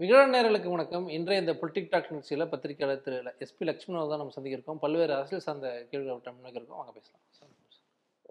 [0.00, 1.04] விகடன் நேயர்களுக்கு வணக்கம்.
[1.08, 4.80] இன்றைய இந்த பொலிட்டிக் டாக் நிகழ்ச்சியில் பத்திரிகையாளர் திரு எஸ்பி லட்சுமணன் தான் நம்ம சந்திக்கிறோம்.
[4.82, 7.22] பல்வேறு அரசியல் சார்ந்த கேள்விகள் முன்வைக்கிறோம் வாங்க பேசலாம்.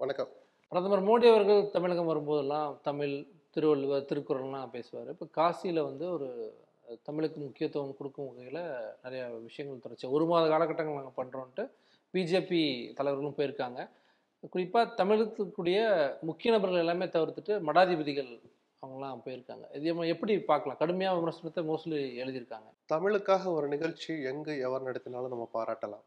[0.04, 0.30] வணக்கம்.
[0.72, 3.16] பிரதமர் மோடி அவர்கள் தமிழகம் வரும்போதெல்லாம் தமிழ்
[3.56, 5.10] திருவள்ளுவர் திருக்குறள்லாம் பேசுவார்.
[5.16, 6.30] இப்போ காசியில் வந்து ஒரு
[7.10, 8.64] தமிழுக்கு முக்கியத்துவம் கொடுக்கும் வகையில்
[9.06, 10.08] நிறைய விஷயங்கள் தொடர்ச்சி.
[10.18, 11.66] ஒரு மாத காலகட்டங்கள் நாங்கள் பண்ணுறோன்ட்டு
[12.14, 12.62] பிஜேபி
[13.00, 13.90] தலைவர்களும் போயிருக்காங்க.
[14.56, 15.80] குறிப்பாக தமிழகத்துக்குரிய
[16.30, 18.32] முக்கிய நபர்கள் எல்லாமே தவிர்த்துட்டு மடாதிபதிகள்
[18.86, 19.66] அவங்களாம் போயிருக்காங்க.
[19.78, 20.80] இது எப்படி பார்க்கலாம்?
[20.82, 22.70] கடுமையாக விமர்சனத்தை மோஸ்ட்லி எழுதியிருக்காங்க.
[22.94, 26.06] தமிழுக்காக ஒரு நிகழ்ச்சி எங்கு எவர் நடத்தினாலும் நம்ம பாராட்டலாம்.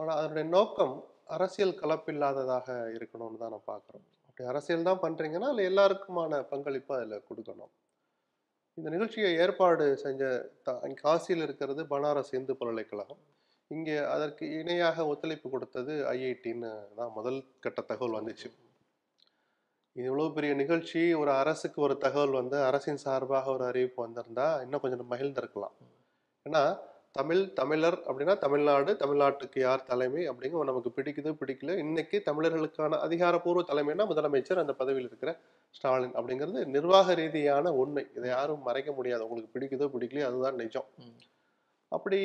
[0.00, 0.94] ஆனால் அதனுடைய நோக்கம்
[1.36, 4.04] அரசியல் கலப்பில்லாததாக இருக்கணும்னு தான் நான் பார்க்குறோம்.
[4.28, 7.72] அப்படி அரசியல் தான் பண்ணுறீங்கன்னா அதில் எல்லாருக்குமான பங்களிப்பு அதில் கொடுக்கணும்.
[8.78, 10.22] இந்த நிகழ்ச்சியை ஏற்பாடு செஞ்ச
[10.66, 10.72] த
[11.02, 13.20] காசியில் இருக்கிறது பனாரஸ் இந்து பல்கலைக்கழகம்.
[13.70, 18.48] இங்கே அதற்கு இணையாக ஒத்துழைப்பு கொடுத்தது ஐஐடின்னு தான் முதல் கட்ட தகவல் வந்துச்சு.
[19.96, 24.80] இது இவ்வளோ பெரிய நிகழ்ச்சி ஒரு அரசுக்கு ஒரு தகவல் வந்து அரசின் சார்பாக ஒரு அறிவிப்பு வந்திருந்தா இன்னும்
[24.80, 25.74] கொஞ்சம் மகிழ்ந்திருக்கலாம்.
[26.46, 26.62] ஏன்னா
[27.12, 31.74] தமிழ் தமிழர் அப்படின்னா தமிழ்நாடு தமிழ்நாட்டுக்கு யார் தலைமை அப்படிங்க நமக்கு பிடிக்குது பிடிக்கல.
[31.76, 35.32] இன்னைக்கு தமிழர்களுக்கான அதிகாரப்பூர்வ தலைமைனா முதலமைச்சர் அந்த பதவியில் இருக்கிற
[35.74, 38.04] ஸ்டாலின் அப்படிங்கிறது நிர்வாக ரீதியான உண்மை.
[38.16, 39.24] இதை யாரும் மறைக்க முடியாது.
[39.28, 40.88] உங்களுக்கு பிடிக்குதோ பிடிக்கலையோ அதுதான் நிஜம்.
[41.92, 42.20] அப்படி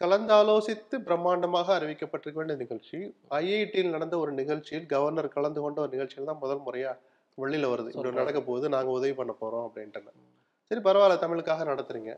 [0.00, 2.98] கலந்தாலோசித்து பிரம்மாண்டமாக அறிவிக்கப்பட்டிருக்க வேண்டிய நிகழ்ச்சி.
[3.30, 6.92] ஐஐடியில் நடந்த ஒரு நிகழ்ச்சியில் கவர்னர் கலந்து கொண்ட ஒரு நிகழ்ச்சியில் தான் முதல் முறையா
[7.38, 7.90] வெளியில வருது.
[7.90, 8.10] இப்படி.
[8.10, 10.12] நடக்க போகுது நாங்க உதவி பண்ண போறோம் அப்படின்ட்டு
[10.70, 12.12] சரி பரவாயில்ல தமிழுக்காக நடத்துறீங்க.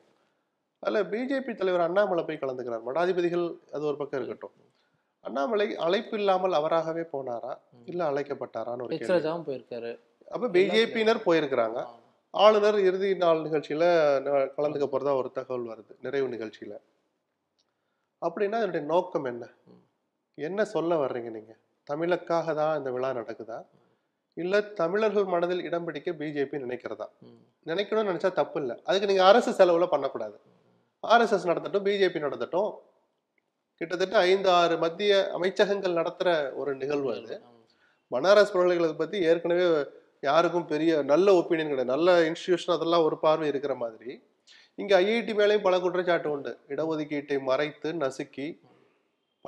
[0.78, 2.84] அதுல பிஜேபி தலைவர் அண்ணாமலை போய் கலந்துக்கிறார்.
[2.88, 4.54] மடாதிபதிகள் அது ஒரு பக்கம் இருக்கட்டும்.
[5.20, 7.52] அண்ணாமலை அழைப்பு இல்லாமல் அவராகவே போனாரா?
[7.84, 8.98] இல்ல அழைக்கப்பட்டாரான்னு ஒரு
[9.46, 9.98] போயிருக்காரு.
[10.28, 11.78] அப்ப பிஜேபியினர் போயிருக்கிறாங்க.
[12.30, 13.84] ஆளுநர் இறுதி நாள் நிகழ்ச்சியில
[14.56, 16.74] கலந்துக்க போறதா ஒரு தகவல் வருது நிறைவு நிகழ்ச்சியில.
[18.20, 19.50] அப்படின்னா அதனுடைய நோக்கம் என்ன?
[20.34, 21.56] என்ன சொல்ல வர்றீங்க நீங்க?
[21.90, 23.66] தமிழுக்காக தான் இந்த விழா நடக்குதா?
[24.34, 27.06] இல்ல தமிழர்கள் மனதில் இடம் பிடிக்க பிஜேபி நினைக்கிறதா?
[27.66, 28.82] நினைக்கணும்னு நினைச்சா தப்பு இல்லை.
[28.84, 30.40] அதுக்கு நீங்க அரசு செலவுல பண்ணக்கூடாது.
[31.02, 32.74] ஆர்எஸ்எஸ் நடத்தட்டும் பிஜேபி நடத்தட்டும்.
[33.74, 37.42] கிட்டத்தட்ட ஐந்து ஆறு மத்திய அமைச்சகங்கள் நடத்துற ஒரு நிகழ்வு அது.
[38.10, 39.86] பனாரஸ் பல்கலைக்கழகத்தை பத்தி ஏற்கனவே
[40.20, 41.94] யாருக்கும் பெரிய நல்ல ஒப்பீனியன் கிடையாது.
[41.94, 44.22] நல்ல இன்ஸ்டிடியூஷன் அதெல்லாம் ஒரு பார்வை இருக்கிற மாதிரி.
[44.76, 46.58] இங்க ஐஐடி மேலேயும் பல குற்றச்சாட்டு உண்டு.
[46.68, 48.60] இடஒதுக்கீட்டை மறைத்து நசுக்கி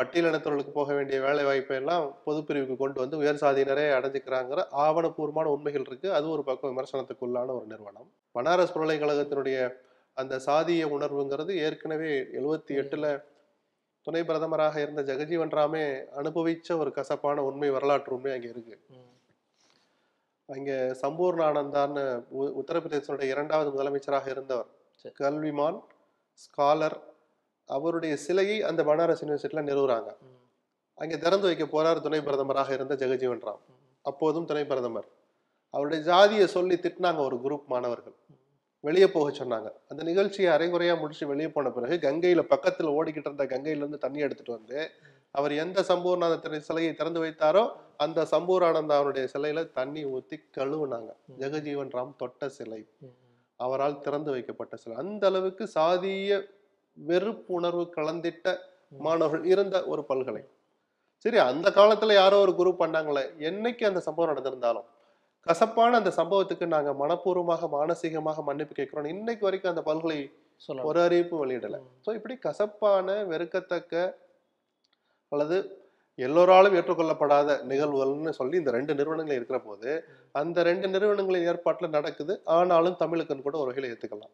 [0.00, 6.14] பட்டியலினத்தவர்களுக்கு போக வேண்டிய வேலை வாய்ப்பை எல்லாம் பொதுப்பிரிவுக்கு கொண்டு வந்து உயர் சாதியினரே அடைஞ்சுக்கிறாங்கிற ஆவணபூர்வமான உண்மைகள் இருக்கு.
[6.14, 8.12] அது ஒரு பக்கம் விமர்சனத்துக்குள்ளான ஒரு நிறுவனம்.
[8.34, 9.72] பனாரஸ் பல்கலைக்கழகத்தினுடைய
[10.14, 13.22] அந்த சாதிய உணர்வுங்கிறது ஏற்கனவே எழுவத்தி எட்டுல
[14.02, 18.80] துணை பிரதமராக இருந்த ஜெகஜீவன் ராமே அனுபவிச்ச ஒரு கசப்பான உண்மை வரலாற்று உண்மை அங்க இருக்கு.
[20.46, 24.76] அங்க சம்பூர்ணானந்தான்னு உ- உத்தரப்பிரதேசனுடைய இரண்டாவது முதலமைச்சராக இருந்தவர்.
[25.02, 25.80] கல்விமான்
[26.32, 27.00] ஸ்காலர்
[27.64, 30.16] அவருடைய சிலையை அந்த பனாரஸ் யூனிவர்சிட்டியில நிறுவுறாங்க.
[30.94, 33.58] அங்க திறந்து வைக்க போறார் துணை பிரதமராக இருந்த ஜெகஜீவன் ராம்
[34.02, 35.08] அப்போதும் துணை பிரதமர்.
[35.70, 38.12] அவருடைய ஜாதியை சொல்லி திட்டினாங்க ஒரு குரூப் மாணவர்கள்.
[38.80, 39.72] வெளியே போக சொன்னாங்க.
[39.88, 44.52] அந்த நிகழ்ச்சியை அரைகுறையா முடிச்சு வெளியே போன பிறகு கங்கையில பக்கத்துல ஓடிக்கிட்டு இருந்த கங்கையில இருந்து தண்ணி எடுத்துட்டு
[44.52, 44.90] வந்து
[45.30, 51.08] அவர் எந்த சம்பூர்ணானந்த சிலையை திறந்து வைத்தாரோ அந்த சம்பூர்ணானந்த அவருடைய சிலையில தண்ணி ஊத்தி கழுவுனாங்க.
[51.38, 52.86] ஜெகஜீவன் ராம் தொட்ட சிலை.
[53.60, 56.36] அவரால் திறந்து வைக்கப்பட்ட சிலை அந்த அளவுக்கு சாதிய
[56.98, 58.46] வெறுப்புணர்வு கலந்திட்ட
[59.04, 60.42] மாணவர்கள் இருந்த ஒரு பல்கலை.
[61.24, 64.86] சரி அந்த காலத்துல யாரோ ஒரு குரு பண்ணாங்களே என்னைக்கு அந்த சம்பவம் நடந்திருந்தாலும்
[65.46, 70.18] கசப்பான அந்த சம்பவத்துக்கு நாங்க மனப்பூர்வமாக மானசீகமாக மன்னிப்பு கேட்கிறோம் இன்னைக்கு வரைக்கும் அந்த பல்கலை
[70.88, 71.76] ஒரு அறிவிப்பு வெளியிடல.
[72.04, 73.92] ஸோ இப்படி கசப்பான வெறுக்கத்தக்க
[75.32, 75.56] அல்லது
[76.24, 79.90] எல்லோராலும் ஏற்றுக்கொள்ளப்படாத நிகழ்வுகள்னு சொல்லி இந்த ரெண்டு நிறுவனங்கள் இருக்கிற போது
[80.40, 82.34] அந்த ரெண்டு நிறுவனங்களின் ஏற்பாட்டுல நடக்குது.
[82.56, 84.32] ஆனாலும் தமிழுக்குன்னு கூட ஒரு வகையில ஏத்துக்கலாம்.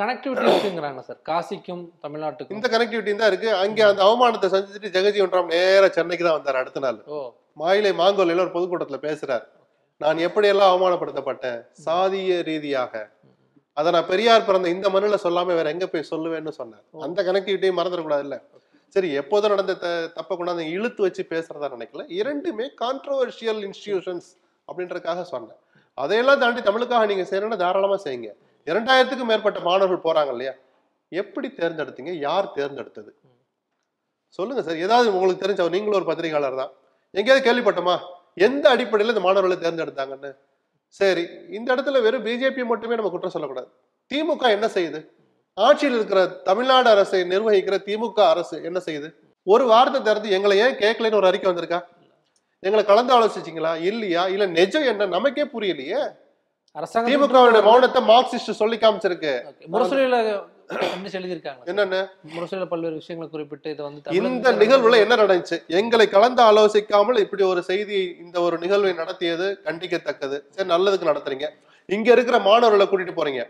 [0.00, 1.20] கனெக்டிவிட்டி இருக்குங்கிறாங்க சார்.
[1.30, 2.58] காசிக்கும் தமிழ்நாட்டுக்கும்.
[2.58, 3.50] இந்த கனெக்டிவிட்டி தான் இருக்கு.
[3.64, 7.00] அங்க அந்த அவமானத்தை செஞ்சுட்டு ஜெகஜீவன் ராம் நேரா சென்னைக்கு தான் வந்தார் அடுத்த நாள்.
[7.62, 9.44] மாயிலை மாங்கோலையில ஒரு பொதுக்கூட்டத்துல பேசுறார்.
[10.00, 11.60] நான் எப்படியெல்லாம் அவமானப்படுத்தப்பட்டேன்?
[11.86, 12.94] சாதிய ரீதியாக.
[13.76, 18.24] அதை நான் பெரியார் பிறந்த இந்த மண்ணுல சொல்லாம வேற எங்க போய் சொல்லுவேன்னு சொன்னேன் அந்த கனெக்டிவிட்டியும் மறந்துடக்கூடாது
[18.26, 18.36] இல்ல
[18.88, 22.04] சரி எப்போதும் நடந்த த- தப்பை கொண்டாந்து இழுத்து வச்சு பேசுறதா நினைக்கல.
[22.08, 24.38] இரண்டுமே கான்ட்ரவர்ஷியல் இன்ஸ்டிடியூஷன்ஸ்
[24.72, 25.56] அப்படின்றதுக்காக சொன்னேன்.
[25.94, 28.32] அதையெல்லாம் தாண்டி தமிழுக்காக நீங்க செய்யணும்னா தாராளமா செய்யுங்க.
[28.64, 30.52] இரண்டாயிரத்துக்கும் மேற்பட்ட மாணவர்கள் போறாங்க இல்லையா?
[31.08, 32.10] எப்படி தேர்ந்தெடுத்தீங்க?
[32.10, 33.08] யார் தேர்ந்தெடுத்தது?
[34.28, 34.76] சொல்லுங்க சார்.
[34.76, 36.70] ஏதாவது உங்களுக்கு தெரிஞ்ச நீங்களும் ஒரு பத்திரிகையாளர் தான்.
[37.10, 37.98] எங்கேயாவது கேள்விப்பட்டோமா?
[38.34, 40.36] எந்த அடிப்படையில் இந்த மாணவர்களை தேர்ந்தெடுத்தாங்கன்னு?
[40.88, 43.70] சரி இந்த இடத்துல வெறும் பிஜேபி மட்டுமே நம்ம குற்றம் சொல்லக்கூடாது.
[44.14, 45.15] திமுக என்ன செய்யுது?
[45.64, 49.08] ஆட்சியில் இருக்கிற தமிழ்நாடு அரசை நிர்வகிக்கிற திமுக அரசு என்ன செய்யுது?
[49.42, 51.78] ஒரு வார்த்தை திறந்து எங்களை ஏன் கேட்கலன்னு ஒரு அறிக்கை வந்திருக்கா?
[52.66, 53.72] எங்களை கலந்து ஆலோசிச்சிங்களா?
[53.90, 54.22] இல்லையா?
[54.34, 55.06] இல்ல நிஜம் என்ன?
[55.06, 56.00] நமக்கே புரியலையே.
[56.72, 59.32] அரசாங்கம் திமுகவுடைய மௌனத்தை மார்க்சிஸ்ட் சொல்லி காமிச்சிருக்கு.
[59.74, 60.18] முரசொலியில
[61.72, 62.00] என்னன்னு?
[62.34, 65.58] முரசொலியில பல்வேறு விஷயங்களை குறிப்பிட்டு இதை வந்து இந்த நிகழ்வுல என்ன நடந்துச்சு?
[65.80, 70.38] எங்களை கலந்து ஆலோசிக்காமல் இப்படி ஒரு செய்தி இந்த ஒரு நிகழ்வை நடத்தியது கண்டிக்கத்தக்கது.
[70.56, 71.48] சரி நல்லதுக்கு நடத்துறீங்க.
[71.86, 73.44] இங்க இருக்கிற மாணவர்களை கூட்டிட்டு போறீங்க.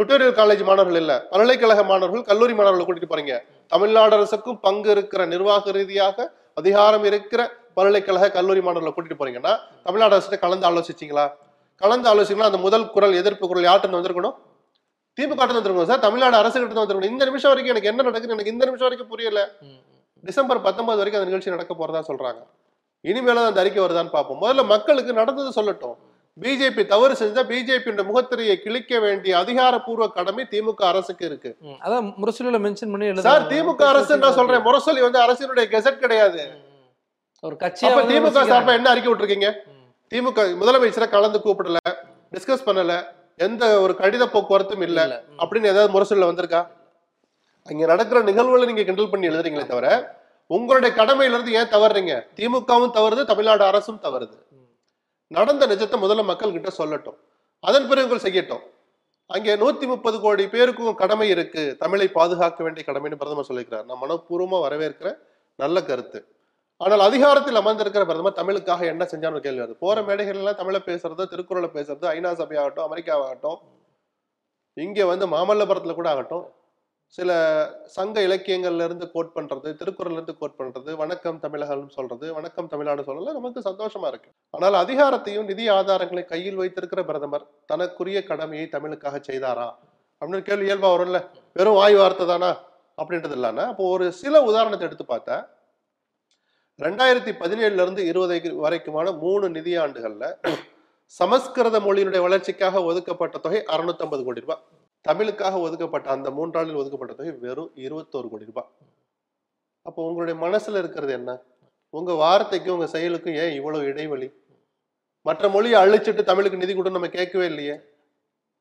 [0.00, 1.12] டுட்டோரியல் காலேஜ் மாணவர்கள் இல்ல.
[1.30, 3.34] பல்கலைக்கழக மாணவர்கள் கல்லூரி மாணவர்களை கூட்டிட்டு போறீங்க.
[3.66, 7.40] தமிழ்நாடு அரசுக்கும் பங்கு இருக்கிற நிர்வாக ரீதியாக அதிகாரம் இருக்கிற
[7.74, 11.24] பல்கலைக்கழக கல்லூரி மாணவர்களை கூட்டிட்டு போறீங்கன்னா தமிழ்நாடு அரசு கலந்து ஆலோசிச்சீங்களா?
[11.76, 14.36] கலந்து ஆலோசிக்கலாம் அந்த முதல் குரல் எதிர்ப்பு குரல் யார்கிட்ட வந்திருக்கணும்?
[15.18, 15.98] திமுக வந்திருக்கணும் சார்.
[15.98, 17.12] தமிழ்நாடு அரசு கிட்ட வந்திருக்கணும்.
[17.14, 18.34] இந்த நிமிஷம் வரைக்கும் எனக்கு என்ன நடக்குது?
[18.34, 19.52] எனக்கு இந்த நிமிஷம் வரைக்கும் புரியல.
[20.20, 22.42] டிசம்பர் பத்தொன்பது வரைக்கும் அந்த நிகழ்ச்சி நடக்க போறதா சொல்றாங்க.
[23.04, 24.42] இனிமேல அந்த அறிக்கை வருதான்னு பார்ப்போம்.
[24.42, 25.96] முதல்ல மக்களுக்கு நடந்தது சொல்லட்டும்.
[26.36, 31.50] பிஜேபி தவறு செஞ்சா பிஜேபி முகத்திரையை கிழிக்க வேண்டிய அதிகாரப்பூர்வ கடமை திமுக அரசுக்கு இருக்கு.
[31.84, 36.42] அதான் முரசொலியில மென்ஷன் பண்ணி சார் திமுக அரசு நான் சொல்றேன் முரசொலி வந்து அரசினுடைய கெசட் கிடையாது
[37.42, 38.42] ஒரு அப்ப வந்து திமுக.
[38.52, 39.48] சார்பா என்ன அறிக்கை விட்டுருக்கீங்க.
[40.12, 41.78] திமுக முதலமைச்சரை கலந்து கூப்பிடல
[42.32, 42.92] டிஸ்கஸ் பண்ணல
[43.40, 45.00] எந்த ஒரு கடித போக்குவரத்தும் இல்ல.
[45.40, 46.60] அப்படின்னு ஏதாவது முரசொலில வந்திருக்கா
[47.66, 49.86] அங்க நடக்கிற நிகழ்வுகளை நீங்க கிண்டல் பண்ணி எழுதுறீங்களே தவிர
[50.50, 54.36] உங்களுடைய கடமையில இருந்து ஏன் தவறுறீங்க திமுகவும் தவறுது தமிழ்நாடு அரசும் தவறுது.
[55.28, 57.18] நடந்த நிஜத்தை முதல்ல மக்கள்கிட்ட சொல்லட்டும்.
[57.60, 58.64] அதன் பிறகு செய்யட்டும்.
[59.26, 61.76] அங்கே நூத்தி முப்பது கோடி பேருக்கும் கடமை இருக்கு.
[61.78, 63.84] தமிழை பாதுகாக்க வேண்டிய கடமைன்னு பிரதமர் சொல்லியிருக்கிறார்.
[63.84, 65.18] நான் மனப்பூர்வமா வரவேற்கிற
[65.54, 66.28] நல்ல கருத்து.
[66.76, 69.76] ஆனால் அதிகாரத்தில் அமர்ந்திருக்கிற பிரதமர் தமிழுக்காக என்ன செஞ்சான்னு கேள்வி வருது.
[69.78, 73.58] போற மேடைகள் எல்லாம் தமிழை பேசுறது திருக்குறளை பேசுறது ஐநா சபையாகட்டும் அமெரிக்காவாகட்டும்
[74.74, 76.44] இங்கே வந்து மாமல்லபுரத்துல கூட ஆகட்டும்.
[77.14, 77.30] சில
[77.96, 83.32] சங்க இலக்கியங்கள்ல இருந்து கோட் பண்றது திருக்குறள்ல இருந்து கோட் பண்றது வணக்கம் தமிழகம் சொல்றது வணக்கம் தமிழ்நாடு சொல்லல
[83.32, 84.30] நமக்கு சந்தோஷமா இருக்கு.
[84.54, 89.66] ஆனால் அதிகாரத்தையும் நிதி ஆதாரங்களை கையில் வைத்திருக்கிற பிரதமர் தனக்குரிய கடமையை தமிழுக்காக செய்தாரா?
[90.22, 91.20] அப்படின்னு கேள்வி இயல்பா வரும்ல.
[91.52, 92.50] வெறும் வாய் வார்த்தை தானா?
[92.98, 95.36] அப்படின்றது இல்லாம அப்போ ஒரு சில உதாரணத்தை எடுத்து பார்த்தா
[96.78, 100.24] ரெண்டாயிரத்தி பதினேழுல இருந்து இருபது வரைக்குமான மூணு நிதியாண்டுகள்ல
[101.20, 104.62] சமஸ்கிருத மொழியினுடைய வளர்ச்சிக்காக ஒதுக்கப்பட்ட தொகை 650 கோடி ரூபாய்.
[105.06, 108.70] தமிழுக்காக ஒதுக்கப்பட்ட அந்த மூன்றாண்டில் ஒதுக்கப்பட்ட தொகை வெறும் இருபத்தோரு கோடி ரூபாய்.
[109.82, 111.42] அப்போ உங்களுடைய மனசுல இருக்கிறது என்ன?
[111.90, 114.30] உங்க வார்த்தைக்கும் உங்க செயலுக்கும் ஏன் இவ்வளவு இடைவெளி?
[115.22, 117.80] மற்ற மொழியை அழிச்சிட்டு தமிழுக்கு நிதி கொடுன்னு நம்ம கேட்கவே இல்லையே?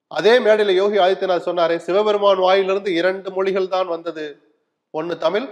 [0.08, 4.40] அதே மேடையில யோகி ஆதித்யநாத் சொன்னாரே சிவபெருமான் வாயிலிருந்து இரண்டு மொழிகள் தான் வந்தது.
[4.92, 5.48] ஒன்னு தமிழ்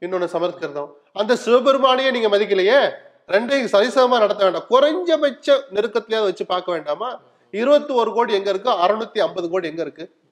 [0.00, 0.96] இன்னொன்னு சமஸ்கிருதம்.
[1.12, 3.04] அந்த சிவபெருமானையே நீங்க மதிக்கலையே?
[3.32, 4.66] ரெண்டையும் சரிசமமா நடத்த வேண்டாம்.
[4.70, 7.20] குறைஞ்சபட்ச நெருக்கத்திலேயாவது வச்சு பார்க்க வேண்டாமா?
[7.50, 8.70] இருபத்தி ஒரு கோடி எங்க இருக்கு?
[8.70, 10.24] அறுநூத்தி ஐம்பது கோடி எங்க இருக்கு?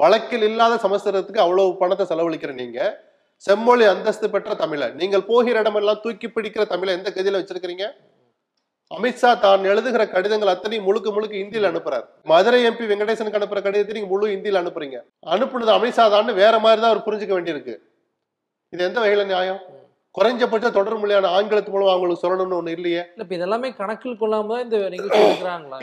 [0.00, 2.78] வழக்கில் இல்லாத சமஸ்கிருதத்துக்கு அவ்வளவு பணத்தை செலவழிக்கிற நீங்க
[3.44, 7.84] செம்மொழி அந்தஸ்து பெற்ற தமிழை நீங்கள் போகிற இடமெல்லாம் தூக்கி பிடிக்கிற தமிழை எந்த கதியில வச்சிருக்கிறீங்க?
[8.90, 12.06] அமித்ஷா தான் எழுதுகிற கடிதங்கள் அத்தனையும் முழுக்க முழுக்க இந்தியில அனுப்புறாரு.
[12.30, 14.98] மதுரை எம்பி வெங்கடேசனுக்கு அனுப்புற கடிதத்தை நீங்க முழு இந்தியில அனுப்புறீங்க.
[15.34, 17.74] அனுப்புனது அமித்ஷா தான் வேற மாதிரி தான் அவர் புரிஞ்சுக்க வேண்டியிருக்கு.
[18.72, 19.60] இது எந்த வகையில நியாயம்?
[20.14, 23.02] குறைஞ்சபட்ச தொடர் மொழியான ஆங்கிலத்து மூலம் அவங்களுக்கு சொல்லணும்னு ஒண்ணு இல்லையே.
[23.14, 25.20] இல்ல இப்ப இதெல்லாமே கணக்கில் கொள்ளாம தான் இந்த நிகழ்ச்சி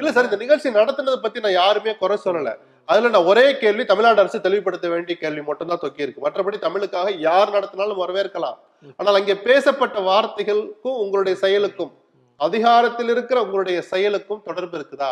[0.01, 2.51] இல்ல சார் இந்த நிகழ்ச்சி நடத்துனதை பத்தி நான் யாருமே குறை சொல்லல.
[2.89, 7.09] அதுல நான் ஒரே கேள்வி தமிழ்நாடு அரசு தெளிவுபடுத்த வேண்டிய கேள்வி மட்டும் தான் தொக்கி இருக்கு மற்றபடி தமிழுக்காக
[7.27, 8.57] யார் நடத்தினாலும் வரவேற்கலாம்.
[8.99, 11.91] ஆனால் அங்கே பேசப்பட்ட வார்த்தைகளுக்கும் உங்களுடைய செயலுக்கும்
[12.39, 15.11] அதிகாரத்தில் இருக்கிற உங்களுடைய செயலுக்கும் தொடர்பு இருக்குதா?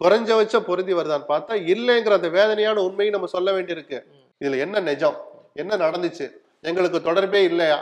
[0.00, 3.98] குறைஞ்சபட்ச பொருந்தி வருதான்னு பார்த்தா இல்லைங்கிற அந்த வேதனையான உண்மையை நம்ம சொல்ல வேண்டியிருக்கு.
[4.40, 5.16] இதுல என்ன நிஜம்?
[5.62, 6.26] என்ன நடந்துச்சு?
[6.68, 7.78] எங்களுக்கு தொடர்பே இல்லையா?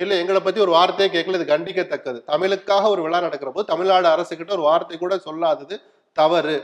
[0.00, 2.18] இல்ல எங்களை பத்தி ஒரு வார்த்தையே கேட்கல இது கண்டிக்கத்தக்கது.
[2.32, 5.76] தமிழுக்காக ஒரு விழா நடக்கிற போது தமிழ்நாடு அரசு கிட்ட ஒரு வார்த்தை கூட சொல்லாதது
[6.16, 6.56] தவறு.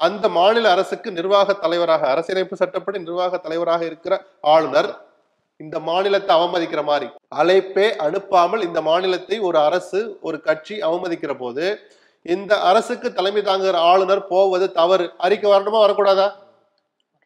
[0.00, 5.06] அந்த மாநில அரசுக்கு நிர்வாக தலைவராக அரசியலமைப்பு சட்டப்படி நிர்வாக தலைவராக இருக்கிற ஆளுநர்
[5.56, 11.78] இந்த மாநிலத்தை அவமதிக்கிற மாதிரி அழைப்பே அனுப்பாமல் இந்த மாநிலத்தை ஒரு அரசு ஒரு கட்சி அவமதிக்கிற போது
[12.22, 15.12] இந்த அரசுக்கு தலைமை தாங்குகிற ஆளுநர் போவது தவறு.
[15.18, 16.32] அறிக்கை வரணுமா வரக்கூடாதா?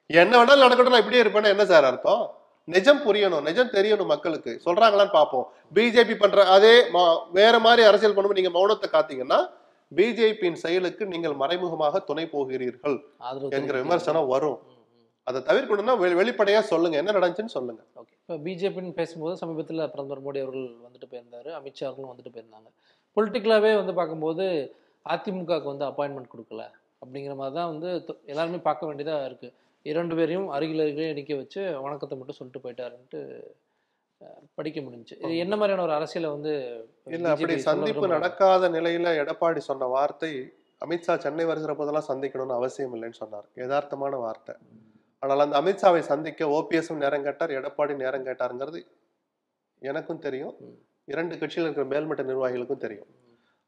[0.06, 2.34] என்ன வேணாலும் நடக்கட்டும் நான் இப்படியே இருப்பேன்னா என்ன சார் அர்த்தம்?
[2.64, 4.60] நிஜம் புரியணும் நிஜம் தெரியணும் மக்களுக்கு.
[4.64, 5.52] சொல்றாங்களான்னு பார்ப்போம்.
[5.74, 9.50] பிஜேபி பண்ற அதே மா- வேற மாதிரி அரசியல் பண்ணும்போது நீங்க மௌனத்தை காத்தீங்கன்னா
[9.94, 13.04] பிஜேபியின் செயலுக்கு நீங்கள் மறைமுகமாக துணை போகிறீர்கள்
[13.50, 13.82] என்கிற.
[13.82, 14.58] விமர்சனம் வரும்.
[15.24, 16.96] அதை தவிர்க்கணும்னா வெளி- வெளிப்படையா சொல்லுங்க.
[16.96, 17.82] என்ன நடந்துச்சுன்னு சொல்லுங்க.
[17.96, 18.12] ஓகே.
[18.20, 21.48] இப்போ பிஜேபின்னு பேசும்போது சமீபத்தில் பிரதமர் மோடி அவர்கள் வந்துட்டு போயிருந்தாரு.
[21.48, 22.70] அமித்ஷா அவர்களும் வந்துட்டு போயிருந்தாங்க.
[23.16, 24.74] பொலிட்டிக்கலாகவே வந்து பார்க்கும்போது
[25.08, 26.70] அதிமுகவுக்கு வந்து அப்பாயின்மெண்ட் கொடுக்கல.
[27.06, 32.18] அப்படிங்கிற மாதிரி தான் வந்து எல்லாருமே பார்க்க வேண்டியதாக இருக்குது இரண்டு பேரையும் அருகில் அருகிலே நிற்க வச்சு வணக்கத்தை
[32.18, 33.42] மட்டும் சொல்லிட்டு போயிட்டாருன்ட்டு
[34.54, 35.16] படிக்க முடிஞ்சுச்சு.
[35.24, 36.52] இது என்ன மாதிரியான ஒரு அரசியலை வந்து
[37.16, 38.08] இல்ல அப்படி சந்திப்பு?
[38.08, 40.32] நடக்காத நிலையில எடப்பாடி சொன்ன வார்த்தை
[40.86, 43.46] அமித்ஷா சென்னை வருகிற போதெல்லாம் சந்திக்கணும்னு அவசியம் இல்லைன்னு சொன்னார்.
[43.62, 44.54] யதார்த்தமான வார்த்தை.
[45.18, 48.80] ஆனால் அந்த அமித்ஷாவை சந்திக்க ஓபிஎஸும் நேரம் கேட்டார் எடப்பாடி நேரம் கேட்டாருங்கிறது
[49.78, 50.54] எனக்கும் தெரியும்.
[51.04, 53.10] இரண்டு கட்சியில் இருக்கிற மேல்மட்ட நிர்வாகிகளுக்கும் தெரியும்.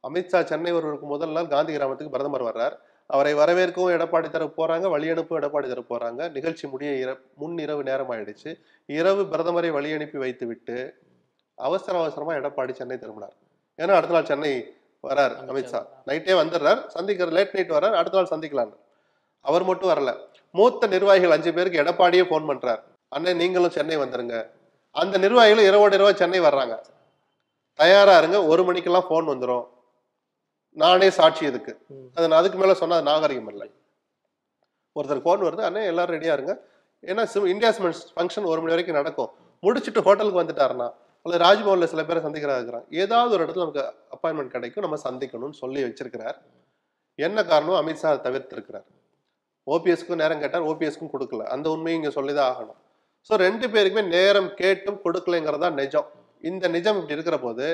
[0.04, 2.74] அமித்ஷா சென்னை வருவதற்கு முதல் நாள் காந்தி கிராமத்துக்கு பிரதமர் வர்றார்.
[3.06, 6.30] அவரை வரவேற்கவும் எடப்பாடி தரப்பு போறாங்க வழி அனுப்பவும் எடப்பாடி தரப்பு போறாங்க.
[6.30, 10.94] நிகழ்ச்சி முடிய இர முன் இரவு நேரம் ஆயிடுச்சு இரவு பிரதமரை வழி அனுப்பி வைத்து விட்டு
[11.54, 13.32] அவசர அவசரமா எடப்பாடி சென்னை திரும்பினார்.
[13.78, 14.74] ஏன்னா அடுத்த நாள் சென்னை
[15.08, 15.86] வரார் அமித்ஷா.
[16.06, 16.86] நைட்டே வந்துடுறார்.
[16.86, 17.92] சந்திக்கிற லேட் நைட் வர்றார்.
[17.92, 18.76] அடுத்த நாள் சந்திக்கலான்னு
[19.40, 20.16] அவர் மட்டும் வரல.
[20.52, 22.80] மூத்த நிர்வாகிகள் அஞ்சு பேருக்கு எடப்பாடியே ஃபோன் பண்றார்.
[23.08, 24.50] அண்ணன் நீங்களும் சென்னை வந்துருங்க.
[24.90, 26.84] அந்த நிர்வாகிகளும் இரவோட இரவா சென்னை வர்றாங்க.
[27.74, 28.44] தயாரா இருங்க.
[28.44, 29.72] ஒரு மணிக்கெல்லாம் ஃபோன் வந்துடும்
[30.76, 32.08] நானே சாட்சி இதுக்கு ம்.
[32.16, 33.66] அது நான் அதுக்கு மேல சொன்னா அது நாகரிகம் இல்லை
[34.96, 36.52] ஒருத்தர் ஃபோன் வருது அண்ணே எல்லாரும் ரெடியா இருங்க.
[37.04, 39.30] ஏன்னா சிம் இந்தியாஸ்மெண்ட் ஃபங்க்ஷன் ஒரு மணி வரைக்கும் நடக்கும்.
[39.62, 40.88] முடிச்சுட்டு ஹோட்டலுக்கு வந்துட்டாருன்னா
[41.26, 45.80] அல்லது ராஜ்பவன்ல சில பேரை சந்திக்கிறா இருக்கிறான் ஏதாவது ஒரு இடத்துல நமக்கு அப்பாயின்மெண்ட் கிடைக்கும் நம்ம சந்திக்கணும்னு சொல்லி
[45.84, 46.36] வச்சிருக்கிறார்.
[47.18, 47.78] என்ன காரணம்?
[47.80, 48.86] அமித்ஷா தவிர்த்திருக்கிறார்.
[49.66, 51.44] ஓபிஎஸ்க்கும் நேரம் கேட்டார் ஓபிஎஸ்க்கும் கொடுக்கல.
[51.54, 52.78] அந்த உண்மையை இங்க சொல்லிதான் ஆகணும்.
[53.30, 56.08] ஸோ ரெண்டு பேருக்குமே நேரம் கேட்டும் கொடுக்கலைங்கிறதா நிஜம்.
[56.44, 57.66] இந்த நிஜம் இப்படி இருக்கிற போது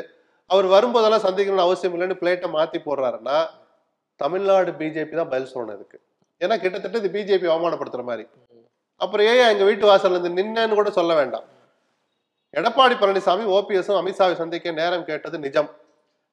[0.53, 3.39] அவர் வரும்போதெல்லாம் சந்திக்கணும்னு அவசியம் இல்லைன்னு பிளேட்டை மாத்தி போடுறாருன்னா
[4.21, 5.99] தமிழ்நாடு பிஜேபி தான் பதில் சொல்லணும் இதுக்கு.
[6.41, 8.25] ஏன்னா கிட்டத்தட்ட இது பிஜேபி அவமானப்படுத்துற மாதிரி.
[9.05, 11.47] அப்புறம் ஏன் எங்க வீட்டு வாசல்ல இருந்து நின்னேன்னு கூட சொல்ல வேண்டாம்.
[12.59, 15.71] எடப்பாடி பழனிசாமி ஓபிஎஸும் அமித்ஷாவை சந்திக்க நேரம் கேட்டது நிஜம்.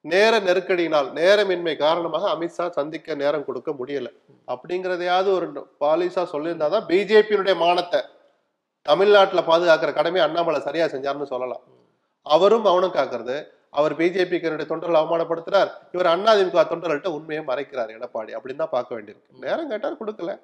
[0.04, 4.08] நேர நெருக்கடியினால் நேரமின்மை காரணமாக அமித்ஷா சந்திக்க நேரம் கொடுக்க முடியல.
[4.52, 5.46] அப்படிங்கிறதையாவது ஒரு
[5.84, 8.00] பாலிசா சொல்லியிருந்தாதான் பிஜேபியினுடைய மானத்தை
[8.90, 11.62] தமிழ்நாட்டில் பாதுகாக்கிற கடமை அண்ணாமலை சரியா செஞ்சாருன்னு சொல்லலாம்.
[12.26, 13.36] அவரும் மௌனம் காக்குறது
[13.70, 15.70] அவர் பிஜேபிக்கு என்னுடைய தொண்டர்கள் அவமானப்படுத்துறார்.
[15.92, 18.34] இவர் அதிமுக தொண்டர்கள்ட்ட உண்மையை மறைக்கிறார் எடப்பாடி.
[18.34, 19.38] அப்படின்னு தான் பார்க்க வேண்டியிருக்கு.
[19.40, 20.40] நேரம் கேட்டார் கொடுக்கல.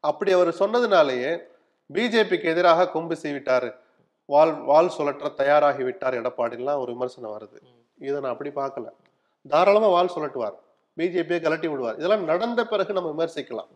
[0.00, 1.38] அப்படி அவர் சொன்னதுனாலேயே
[1.92, 3.74] பிஜேபிக்கு எதிராக கொம்பு சீவிட்டாரு.
[4.26, 7.62] வால் வால் சுழற்ற தயாராகி விட்டார் எடப்பாடிலாம் ஒரு விமர்சனம் வருது.
[7.98, 8.90] இதை நான் அப்படி பார்க்கல.
[9.48, 10.54] தாராளமா வால் சுழட்டுவார்.
[10.96, 11.96] பிஜேபியை கலட்டி விடுவார்.
[11.96, 13.68] இதெல்லாம் நடந்த பிறகு நம்ம விமர்சிக்கலாம்.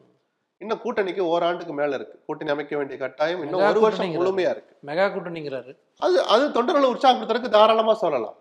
[0.58, 2.22] இன்னும் கூட்டணிக்கு ஓராண்டுக்கு மேல இருக்கு.
[2.26, 4.06] கூட்டணி அமைக்க வேண்டிய கட்டாயம் இன்னும் ஒரு வருஷம்.
[4.06, 4.76] முழுமையா இருக்கு.
[4.86, 5.76] மெகா கூட்டணிங்கிறாரு.
[5.98, 8.34] அது அது தொண்டர்களை உற்சாகப்படுத்துறதுக்கு தாராளமா சொல்லலாம்.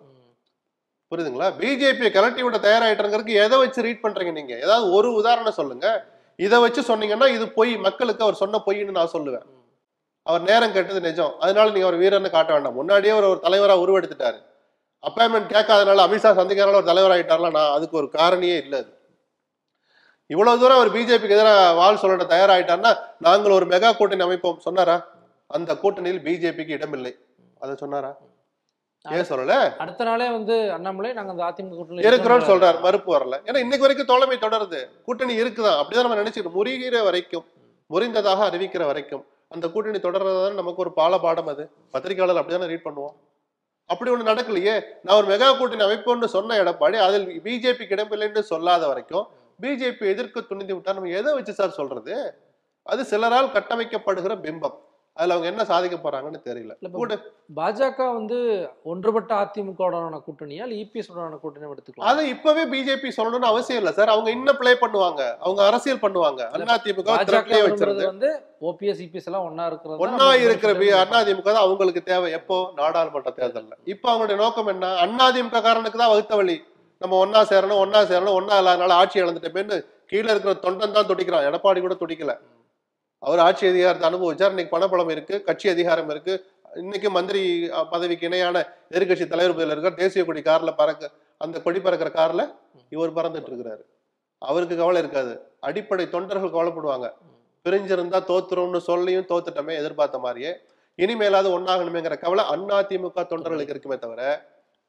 [1.11, 1.53] புரியுதுங்களா?
[1.59, 4.55] பிஜேபியை கலட்டி விட தயாராயிட்டுங்கிறதுக்கு எதை வச்சு ரீட் பண்றீங்க நீங்க?
[4.55, 6.05] ஏதாவது ஒரு உதாரணம் சொல்லுங்க.
[6.35, 9.45] இதை வச்சு சொன்னீங்கன்னா இது பொய் மக்களுக்கு அவர் சொன்ன பொய்ன்னு நான் சொல்லுவேன்.
[10.23, 11.33] அவர் நேரம் கேட்டது நிஜம்.
[11.39, 12.73] அதனால நீங்க அவர் வீரன்னு காட்ட வேண்டாம்.
[12.73, 14.37] முன்னாடியே அவர் ஒரு தலைவரா உருவெடுத்துட்டாரு.
[15.09, 18.94] அப்பாயின்மெண்ட் கேட்காதனால அமித்ஷா சந்திக்கிறனால ஒரு தலைவர் ஆயிட்டார்ல நான் அதுக்கு ஒரு காரணியே இல்லை அது.
[20.27, 24.59] இவ்வளவு தூரம் அவர் பிஜேபிக்கு எதிராக வால் சொல்ல தயாராயிட்டார்னா நாங்கள் ஒரு மெகா கூட்டணி அமைப்போம்.
[24.59, 25.07] சொன்னாரா?
[25.47, 27.17] அந்த கூட்டணியில் பிஜேபிக்கு இடமில்லை.
[27.59, 28.17] அதை சொன்னாரா?
[29.11, 29.77] ஏன் சொல்லல?
[29.77, 32.79] அடுத்த நாளே வந்து அண்ணாமலை நாங்க அந்த அதிமுக கூட்டணியில இருக்கிறோம்னு சொல்றாரு.
[32.79, 33.35] மறுப்பு வரல.
[33.45, 34.89] ஏன்னா இன்னைக்கு வரைக்கும் தோழமை தொடருது.
[35.03, 37.45] கூட்டணி இருக்குதான் அப்படிதான் நம்ம நினைச்சுக்கணும் முறிகிற வரைக்கும்
[37.89, 41.69] முறிந்ததாக அறிவிக்கிற வரைக்கும் அந்த கூட்டணி தொடர்றதுதான் நமக்கு ஒரு பால பாடம் அது.
[41.91, 43.15] பத்திரிகையாளர் அப்படிதானே ரீட் பண்ணுவோம்.
[43.85, 44.81] அப்படி ஒண்ணு நடக்கலையே.
[45.03, 49.27] நான் ஒரு மெகா கூட்டணி அமைப்போம்னு சொன்ன எடப்பாடி அதில் பிஜேபிக்கு இடமில்லைன்னு சொல்லாத வரைக்கும்
[49.59, 52.15] பிஜேபி எதிர்க்க துணிந்து விட்டா நம்ம எதை வச்சு சார் சொல்றது?
[52.85, 54.75] அது சிலரால் கட்டமைக்கப்படுகிற பிம்பம்.
[55.17, 56.73] அதுல அவங்க என்ன சாதிக்க போறாங்கன்னு தெரியல.
[57.57, 58.37] பாஜக வந்து
[58.83, 62.07] ஒன்றுபட்ட அதிமுகவுடனான கூட்டணியா இபிஎஸ் உடனான கூட்டணி எடுத்துக்கலாம்?
[62.09, 65.21] அதை இப்பவே பிஜேபி சொல்லணும்னு அவசியம் இல்ல சார் அவங்க இன்னும் ப்ளே பண்ணுவாங்க.
[65.45, 66.41] அவங்க அரசியல் பண்ணுவாங்க.
[66.55, 68.11] அண்ணா திமுக பாஜக திரட்டிலே விரும்புறது வச்சிருந்து.
[68.11, 68.31] வந்து
[68.69, 72.31] ஓபிஎஸ் இபிஎஸ் எல்லாம் ஒன்னா இருக்கிறது ஒன்னா இருக்கிற பி அண்ணா திமுக தான் அவங்களுக்கு தேவை.
[72.31, 72.57] எப்போ?
[72.81, 73.73] நாடாளுமன்ற தேர்தல்ல.
[73.85, 74.93] இப்ப அவங்களுடைய நோக்கம் என்ன?
[75.05, 76.57] அண்ணா திமுக காரனுக்கு தான் வகுத்த வழி.
[77.01, 79.77] நம்ம ஒன்னா சேரணும் ஒன்னா சேரணும் ஒன்னா இல்லாதனால ஆட்சி இழந்துட்டோமேன்னு
[80.11, 81.47] கீழே இருக்கிற தொண்டன் தான் துடிக்கிறான்.
[81.49, 82.33] எடப்பாடி கூட துடிக்கல.
[83.23, 84.53] அவர் ஆட்சி அதிகாரத்தை அனுபவிச்சார்.
[84.53, 86.33] இன்னைக்கு பணப்பலம் இருக்கு கட்சி அதிகாரம் இருக்கு.
[86.83, 87.41] இன்னைக்கு மந்திரி
[87.89, 88.57] பதவிக்கு இணையான
[88.93, 89.99] எதிர்கட்சி தலைவர் பதில் இருக்கார்.
[90.01, 92.41] தேசிய கொடி கார்ல பறக்க அந்த கொடி பறக்கிற கார்ல
[92.89, 93.83] இவர் பறந்துட்டு இருக்கிறாரு.
[94.41, 95.33] அவருக்கு கவலை இருக்காது.
[95.59, 97.07] அடிப்படை தொண்டர்கள் கவலைப்படுவாங்க.
[97.65, 100.51] பிரிஞ்சிருந்தா தோத்துறோம்னு சொல்லியும் தோத்துட்டோமே எதிர்பார்த்த மாதிரியே.
[100.99, 104.21] இனிமேலாவது ஒன்னாகணுமேங்கிற கவலை அண்ணா திமுக தொண்டர்களுக்கு இருக்குமே தவிர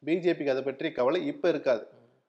[0.02, 1.84] பிஜேபிக்கு அதை பற்றி கவலை இப்ப இருக்காது.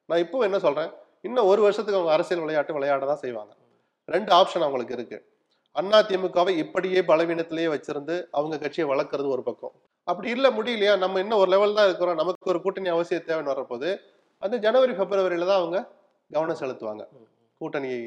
[0.10, 0.92] நான் இப்போ என்ன சொல்றேன்?
[1.22, 3.52] இன்னும் ஒரு வருஷத்துக்கு அவங்க அரசியல் விளையாட்டு விளையாட தான் செய்வாங்க.
[4.06, 5.18] ரெண்டு ஆப்ஷன் அவங்களுக்கு இருக்கு.
[5.76, 9.74] அண்ணா திமுகவை இப்படியே பலவீனத்திலேயே வச்சிருந்து அவங்க கட்சியை வளர்க்கறது ஒரு பக்கம்.
[10.04, 10.98] அப்படி இல்ல முடியலையா?
[10.98, 12.16] நம்ம இன்னும் ஒரு லெவல் தான் இருக்கிறோம்.
[12.16, 13.90] நமக்கு ஒரு கூட்டணி அவசியம் தேவைன்னு வரப்போது
[14.40, 15.78] அந்த ஜனவரி பிப்ரவரியில தான் அவங்க
[16.32, 17.04] கவனம் செலுத்துவாங்க.
[17.62, 18.02] கூட்டணியை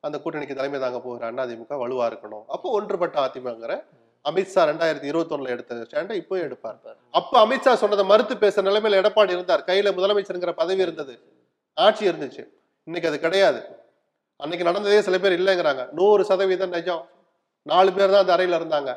[0.00, 2.44] அந்த கூட்டணிக்கு தலைமை தாங்க போகிற அண்ணா திமுக வலுவா இருக்கணும்.
[2.46, 3.74] அப்போ ஒன்றுபட்ட அதிமுகங்கிற
[4.28, 6.78] அமித்ஷா ரெண்டாயிரத்தி இருபத்தொன்னுல எடுத்த ஸ்டாண்டை இப்போ எடுப்பார்.
[7.10, 9.62] அப்ப அமித்ஷா சொன்னதை மறுத்து பேசுற நிலைமையில எடப்பாடி இருந்தார்.
[9.66, 11.14] கையில முதலமைச்சருங்கிற பதவி இருந்தது.
[11.74, 12.48] ஆட்சி இருந்துச்சு.
[12.84, 13.60] இன்னைக்கு அது கிடையாது.
[14.36, 15.92] அன்னைக்கு நடந்ததே சில பேர் இல்லைங்கிறாங்க.
[15.92, 17.08] நூறு சதவீதம் நிஜம்.
[17.62, 18.90] நாலு பேர் தான் அந்த அறையில இருந்தாங்க.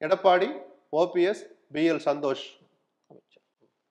[0.00, 0.48] எடப்பாடி
[0.92, 2.44] ஓபிஎஸ் பிஎல் சந்தோஷ்.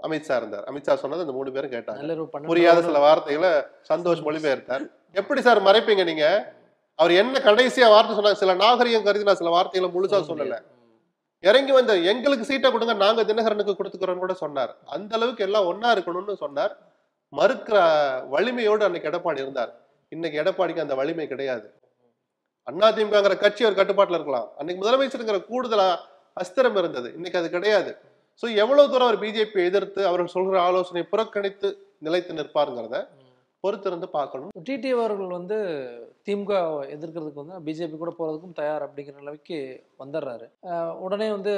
[0.04, 0.64] அமித்ஷா இருந்தார்.
[0.64, 2.00] அமித்ஷா சொன்னது அந்த மூணு பேரும் கேட்டாங்க.
[2.46, 3.52] புரியாத சில வார்த்தைகளை
[3.94, 4.86] சந்தோஷ் மொழிபெயர்த்தார்.
[5.12, 6.26] எப்படி சார் மறைப்பீங்க நீங்க?
[7.02, 10.56] அவர் என்ன கடைசியா வார்த்தை சொன்னாங்க சில நாகரிகம் கருதி நான் சில வார்த்தைகளை முழுசா சொல்லல.
[11.44, 14.72] இறங்கி வந்த எங்களுக்கு சீட்டை கொடுங்க நாங்க தினகரனுக்கு கொடுத்துக்கிறோம்னு கூட சொன்னார்.
[14.96, 16.74] அந்த அளவுக்கு எல்லாம் ஒண்ணா இருக்கணும்னு சொன்னார்.
[17.34, 17.78] மறுக்கிற
[18.34, 19.72] வலிமையோடு அன்னைக்கு எடப்பாடி இருந்தார்.
[20.16, 21.68] இன்னைக்கு எடப்பாடிக்கு அந்த வலிமை கிடையாது.
[22.68, 24.48] அதிமுகங்கிற கட்சி ஒரு கட்டுப்பாட்டுல இருக்கலாம்.
[24.60, 25.86] அன்னைக்கு முதலமைச்சருங்கிற கூடுதல்
[26.42, 27.08] அஸ்திரம் இருந்தது.
[27.18, 27.92] இன்னைக்கு அது கிடையாது.
[28.42, 31.70] சோ எவ்வளவு தூரம் அவர் பிஜேபி எதிர்த்து அவர்கள் சொல்கிற ஆலோசனை புறக்கணித்து
[32.06, 32.98] நிலைத்து நிற்பாருங்கிறத
[33.64, 34.52] பொறுத்திருந்து பார்க்கணும்.
[34.68, 35.58] டிடி அவர்கள் வந்து
[36.28, 36.54] திமுக
[36.96, 39.58] எதிர்க்கிறதுக்கு வந்து பிஜேபி கூட போறதுக்கும் தயார் அப்படிங்கிற நிலைக்கு
[40.04, 40.48] வந்துடுறாரு.
[41.06, 41.54] உடனே வந்து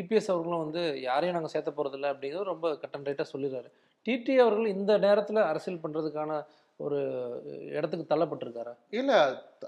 [0.00, 3.68] இபிஎஸ் அவர்களும் வந்து யாரையும் நாங்கள் சேர்த்த போறதில்ல அப்படிங்கிறது ரொம்ப கட்டன் ரைட்டாக சொல்லிடுறாரு.
[4.06, 6.32] டிடி அவர்கள் இந்த நேரத்தில் அரசியல் பண்றதுக்கான
[6.84, 6.98] ஒரு
[7.76, 8.72] இடத்துக்கு தள்ளப்பட்டிருக்காரா?
[8.90, 9.12] இல்ல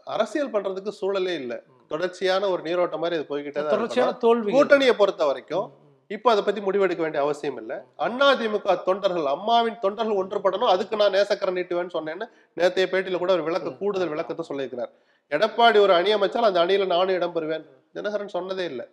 [0.04, 1.54] அரசியல் பண்றதுக்கு சூழலே இல்ல.
[1.92, 4.16] தொடர்ச்சியான ஒரு நீரோட்டம் மாதிரி இது போய்கிட்டே தொடர்ச்சியான.
[4.24, 5.68] தோல்வி கூட்டணியை பொறுத்த வரைக்கும்
[6.14, 7.72] இப்ப அதை பத்தி முடிவெடுக்க வேண்டிய அவசியம் இல்ல.
[8.04, 10.70] அண்ணா திமுக தொண்டர்கள் அம்மாவின் தொண்டர்கள் ஒன்றுபடணும்.
[10.74, 12.26] அதுக்கு நான் நேசக்கரம் நீட்டுவேன்னு சொன்னேன்னு
[12.58, 14.92] நேத்தைய பேட்டியில கூட ஒரு விளக்க கூடுதல் விளக்கத்தை சொல்லியிருக்கிறார்.
[15.36, 17.66] எடப்பாடி ஒரு அணி அமைச்சால் அந்த அணியில நானும் இடம் பெறுவேன்.
[17.96, 18.86] தினகரன் சொன்னதே இல்லை.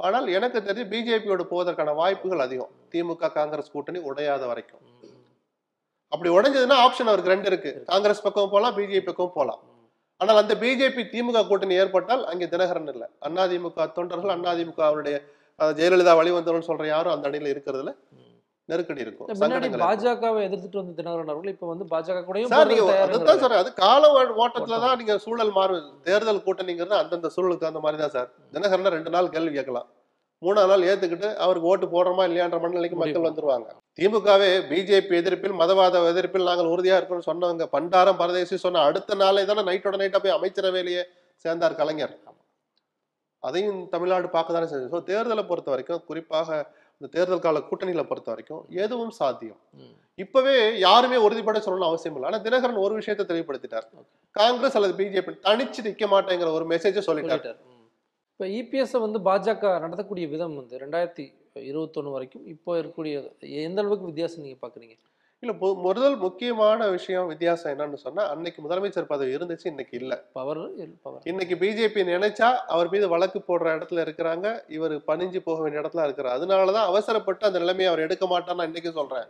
[0.00, 2.72] ஆனால் எனக்கு தெரிஞ்சு பிஜேபியோட போவதற்கான வாய்ப்புகள் அதிகம்.
[2.92, 4.82] திமுக காங்கிரஸ் கூட்டணி உடையாத வரைக்கும்.
[6.12, 7.72] அப்படி உடைஞ்சதுன்னா ஆப்ஷன் அவருக்கு ரெண்டு இருக்கு.
[7.92, 9.62] காங்கிரஸ் பக்கம் போகலாம் பிஜேபி பக்கம் போகலாம்.
[10.20, 13.08] ஆனால் அந்த பிஜேபி திமுக கூட்டணி ஏற்பட்டால் அங்கே தினகரன் இல்லை.
[13.44, 15.18] அதிமுக தொண்டர்கள் அதிமுக அவருடைய
[15.58, 17.92] ஜெயலலிதா வழிவந்தவர்கள் சொல்ற யாரும் அந்த அணியில இருக்கிறதுல
[18.68, 19.28] நெருக்கடி இருக்கும்.
[19.84, 22.72] பாஜகவை எதிர்த்துட்டு வந்த தினகரன் அவர்கள் இப்ப வந்து பாஜக கூடயும் சார்
[23.06, 28.00] அதுதான் அது கால ஓ- ஓட்டத்துல தான் நீங்க சூழல் மாறும் தேர்தல் கூட்டணிங்கிறது அந்தந்த சூழலுக்கு தகுந்த மாதிரி
[28.02, 28.28] தான் சார்.
[28.52, 29.88] தினகரன் ரெண்டு நாள் கேள்வி கேட்கலாம்.
[30.42, 33.24] மூணாவது நாள் ஏத்துக்கிட்டு அவருக்கு ஓட்டு போடுறோமா இல்லையான்ற மனநிலைக்கு மக்கள்.
[33.24, 33.68] வந்துருவாங்க.
[33.98, 39.62] திமுகவே பிஜேபி எதிர்ப்பில் மதவாத எதிர்ப்பில் நாங்கள் உறுதியா இருக்கணும்னு சொன்னவங்க பண்டாரம் பரதேசி சொன்ன அடுத்த நாளே தானே
[39.62, 41.02] நைட்டோட நைட்டா போய் அமைச்சரவையிலேயே
[41.44, 42.14] சேர்ந்தார் கலைஞர்.
[43.46, 46.58] அதையும் தமிழ்நாடு பார்க்க தானே செஞ்சு ஸோ தேர்தலை பொறுத்த வரைக்கும் குறிப்பாக
[47.00, 49.58] இந்த தேர்தல் கால கூட்டணிகளை பொறுத்த வரைக்கும் எதுவும் சாத்தியம்.
[50.22, 50.54] இப்பவே
[50.86, 52.28] யாருமே உறுதிப்பட சொல்லணும் அவசியம் இல்லை.
[52.30, 53.86] ஆனா தினகரன் ஒரு விஷயத்தை தெளிவுபடுத்திட்டார்.
[54.36, 57.44] காங்கிரஸ் அல்லது பிஜேபி தனிச்சு நிக்க மாட்டேங்கிற ஒரு மெசேஜை சொல்லிட்டார்.
[58.32, 61.24] இப்ப இபிஎஸ் வந்து பாஜக நடத்தக்கூடிய விதம் வந்து ரெண்டாயிரத்தி
[61.70, 63.14] இருபத்தொன்னு வரைக்கும் இப்போ இருக்கக்கூடிய
[63.68, 64.96] எந்த அளவுக்கு வித்தியாசம் நீங்க பாக்குறீங்க?
[65.42, 70.24] இல்ல முதல் முக்கியமான விஷயம் வித்தியாசம் என்னன்னு சொன்னா அன்னைக்கு முதலமைச்சர் பதவி இருந்துச்சு இன்னைக்கு இல்ல.
[70.32, 70.60] Power
[71.02, 71.22] power.
[71.24, 76.36] இன்னைக்கு பிஜேபி நினைச்சா அவர் மீது வழக்கு போடுற இடத்துல இருக்கிறாங்க இவர் பணிஞ்சு போக வேண்டிய இடத்துல இருக்கிறார்.
[76.38, 79.28] அதனாலதான் அவசரப்பட்டு அந்த நிலைமையை அவர் எடுக்க மாட்டான்னு இன்னைக்கு சொல்றேன்.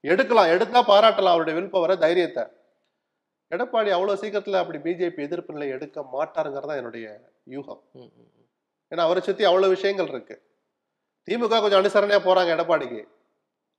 [0.00, 2.44] எடுக்கலாம் எடுத்தா பாராட்டலாம் அவருடைய விருப்பம் தைரியத்தை.
[3.50, 7.06] எடப்பாடி அவ்வளவு சீக்கிரத்துல அப்படி பிஜேபி எதிர்ப்பு நிலை எடுக்க மாட்டாருங்கிறதா என்னுடைய
[7.50, 7.82] யூகம்.
[8.92, 10.36] ஏன்னா அவரை சுத்தி அவ்வளவு விஷயங்கள் இருக்கு.
[11.28, 13.02] திமுக கொஞ்சம் அனுசரணையா போறாங்க எடப்பாடிக்கு.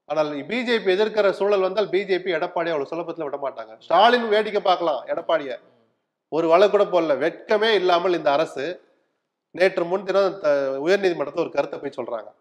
[0.05, 3.75] ஆனால் பிஜேபி எதிர்க்கிற சூழல் வந்தால் பிஜேபி எடப்பாடி அவ்வளவு சுலபத்தில் விட மாட்டாங்க.
[3.79, 5.59] ஸ்டாலின் வேடிக்கை பார்க்கலாம் எடப்பாடிய.
[6.27, 7.17] ஒரு வழக்கு கூட போடல.
[7.17, 8.81] வெட்கமே இல்லாமல் இந்த அரசு
[9.51, 12.31] நேற்று முன்தினம் த- உயர்நீதிமன்றத்தில் ஒரு கருத்தை போய் சொல்றாங்க.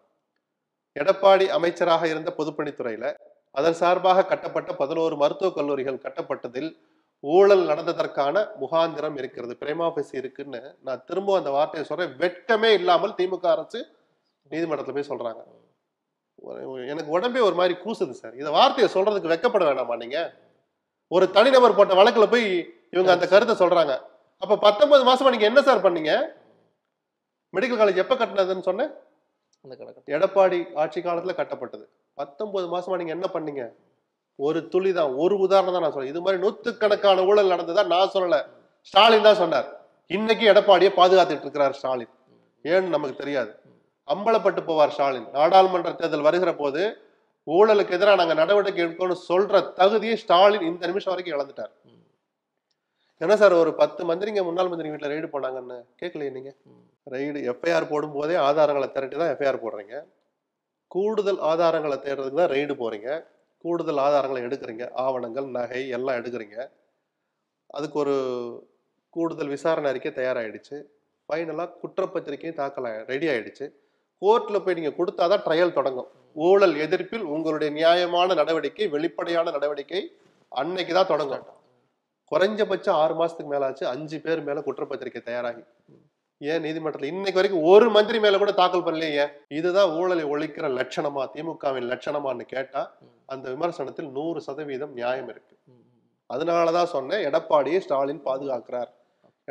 [0.99, 3.17] எடப்பாடி அமைச்சராக இருந்த பொதுப்பணித்துறையில
[3.51, 6.77] அதன் சார்பாக கட்டப்பட்ட பதினோரு மருத்துவக் கல்லூரிகள் கட்டப்பட்டதில்
[7.19, 9.57] ஊழல் நடந்ததற்கான முகாந்திரம் இருக்கிறது.
[9.59, 12.17] பிரேமாபேசி இருக்குன்னு நான் திரும்ப அந்த வார்த்தையை சொல்றேன்.
[12.17, 13.87] வெட்கமே இல்லாமல் திமுக அரசு
[14.49, 15.43] நீதிமன்றத்தில் போய் சொல்றாங்க.
[16.93, 18.35] எனக்கு உடம்பே ஒரு மாதிரி கூசுது சார்.
[18.41, 20.19] இந்த வார்த்தையை சொல்றதுக்கு வெட்கப்பட வேண்டாமா நீங்க?
[21.07, 22.45] ஒரு தனிநபர் போட்ட வழக்குல போய்
[22.95, 23.93] இவங்க அந்த கருத்தை சொல்றாங்க.
[24.43, 26.13] அப்ப பத்தொன்பது மாசமா நீங்க என்ன சார் பண்ணீங்க?
[27.53, 28.91] மெடிக்கல் காலேஜ் எப்ப கட்டினதுன்னு சொன்னேன்?
[30.15, 31.85] எடப்பாடி ஆட்சி காலத்துல கட்டப்பட்டது.
[32.19, 33.63] பத்தொன்பது மாசமா நீங்க என்ன பண்ணீங்க?
[34.39, 38.37] ஒரு துளி தான் ஒரு உதாரணம் தான் நான் சொல்றேன் இது மாதிரி நூத்துக்கணக்கான ஊழல் நடந்ததா நான் சொல்லல.
[38.89, 39.67] ஸ்டாலின் தான் சொன்னார்.
[40.07, 42.11] இன்னைக்கு எடப்பாடியை பாதுகாத்துட்டு இருக்கிறார் ஸ்டாலின்.
[42.65, 43.51] ஏன்னு நமக்கு தெரியாது.
[44.07, 45.27] அம்பலப்பட்டு போவார் ஸ்டாலின்.
[45.31, 46.81] நாடாளுமன்ற தேர்தல் வருகிற போது
[47.47, 51.73] ஊழலுக்கு எதிராக நாங்கள் நடவடிக்கை எடுக்கணும்னு சொல்ற தகுதியை ஸ்டாலின் இந்த நிமிஷம் வரைக்கும் இழந்துட்டார்.
[53.21, 56.55] என்ன சார் ஒரு பத்து மந்திரிங்க முன்னாள் மந்திரி வீட்டில் ரெய்டு போனாங்கன்னு கேட்கலையே நீங்க?
[56.65, 56.85] ம்.
[57.07, 59.95] ரைடு எஃப்ஐஆர் போடும் போதே ஆதாரங்களை திரட்டி தான் எஃப்ஐஆர் போடுறீங்க.
[60.87, 63.09] கூடுதல் ஆதாரங்களை தேடுறதுக்கு தான் ரெய்டு போறீங்க.
[63.63, 64.91] கூடுதல் ஆதாரங்களை எடுக்கிறீங்க.
[64.93, 66.57] ஆவணங்கள் நகை எல்லாம் எடுக்கிறீங்க.
[67.69, 68.15] அதுக்கு ஒரு
[69.09, 70.77] கூடுதல் விசாரணை அறிக்கை தயாராகிடுச்சு
[71.29, 73.65] ஃபைனலாக குற்றப்பத்திரிக்கையும் தாக்கல ரெடி ஆயிடுச்சு.
[74.21, 76.09] கோர்ட்டில் போய் நீங்கள் கொடுத்தாதான் ட்ரையல் தொடங்கும்.
[76.33, 80.01] ஊழல் எதிர்ப்பில் உங்களுடைய நியாயமான நடவடிக்கை வெளிப்படையான நடவடிக்கை
[80.49, 81.45] அன்னைக்கு தான் தொடங்கும்.
[82.31, 85.63] குறைஞ்சபட்சம் ஆறு மாசத்துக்கு மேல ஆச்சு அஞ்சு பேர் மேல குற்றப்பத்திரிக்கை தயாராகி.
[86.41, 87.11] ஏன் நீதிமன்றத்தில்?
[87.11, 89.25] இன்னைக்கு வரைக்கும் ஒரு மந்திரி மேல கூட தாக்கல் பண்ணலையே.
[89.47, 92.81] இதுதான் ஊழலை ஒழிக்கிற லட்சணமா திமுகவின் லட்சணமான்னு கேட்டா
[93.25, 95.55] அந்த விமர்சனத்தில் நூறு சதவீதம் நியாயம் இருக்கு.
[96.33, 98.91] அதனாலதான் சொன்னேன் எடப்பாடியை ஸ்டாலின் பாதுகாக்கிறார்.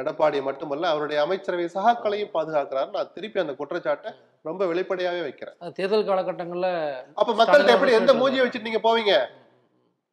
[0.00, 2.90] எடப்பாடியை மட்டுமல்ல அவருடைய அமைச்சரவை சகாக்களையும் பாதுகாக்கிறார்.
[2.90, 5.72] நான் திருப்பி அந்த குற்றச்சாட்டை ரொம்ப வெளிப்படையாவே வைக்கிறேன்.
[5.72, 9.42] தேர்தல் காலகட்டங்கள்ல அப்ப மக்கள்கிட்ட எப்படி எந்த மூஞ்சியை வச்சுட்டு நீங்க போவீங்க?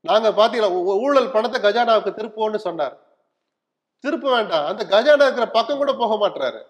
[0.02, 2.98] நாங்க பாத்தீங்களா ஊ- ஊழல் பணத்தை கஜானாவுக்கு திருப்புவோம்னு சொன்னார்.
[4.00, 4.66] திருப்ப வேண்டாம்.
[4.66, 6.62] அந்த கஜானா இருக்கிற பக்கம் கூட போக மாட்டாரு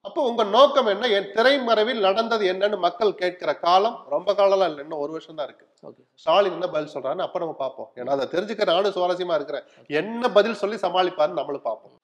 [0.00, 1.06] அப்போ உங்க நோக்கம் என்ன?
[1.06, 4.76] என் திரைமறைவில் நடந்தது என்னன்னு மக்கள் கேட்கிற காலம் ரொம்ப காலம்லாம் இல்லை.
[4.76, 5.68] இன்னும் ஒரு வருஷம் தான் இருக்கு
[6.14, 7.90] ஸ்டாலின் என்ன பதில் சொல்றாருன்னு அப்ப நம்ம பார்ப்போம்.
[7.94, 9.62] ஏன்னா அதை தெரிஞ்சுக்க நானும் சுவாரஸ்யமா இருக்கிறேன்.
[9.86, 11.97] என்ன பதில் சொல்லி சமாளிப்பாருன்னு நம்மளும் பார்ப்போம்.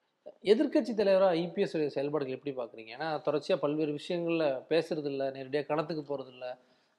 [0.45, 6.03] எதிர்க்கட்சி தலைவராக ஐபிஎஸ் உடைய செயல்பாடுகள் எப்படி பார்க்குறீங்க ஏன்னா தொடர்ச்சியாக பல்வேறு விஷயங்களில் பேசுறது இல்லை நேரடியாக கணத்துக்கு
[6.03, 6.51] போகிறது இல்லை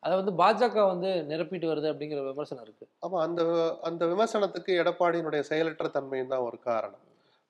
[0.02, 3.42] அதை வந்து பாஜக வந்து நிரப்பிட்டு வருது அப்படிங்கிற விமர்சனம் இருக்குது ஆமாம் அந்த
[3.82, 7.02] அந்த விமர்சனத்துக்கு எடப்பாடியினுடைய செயலற்ற தன்மையும் தான் ஒரு காரணம்.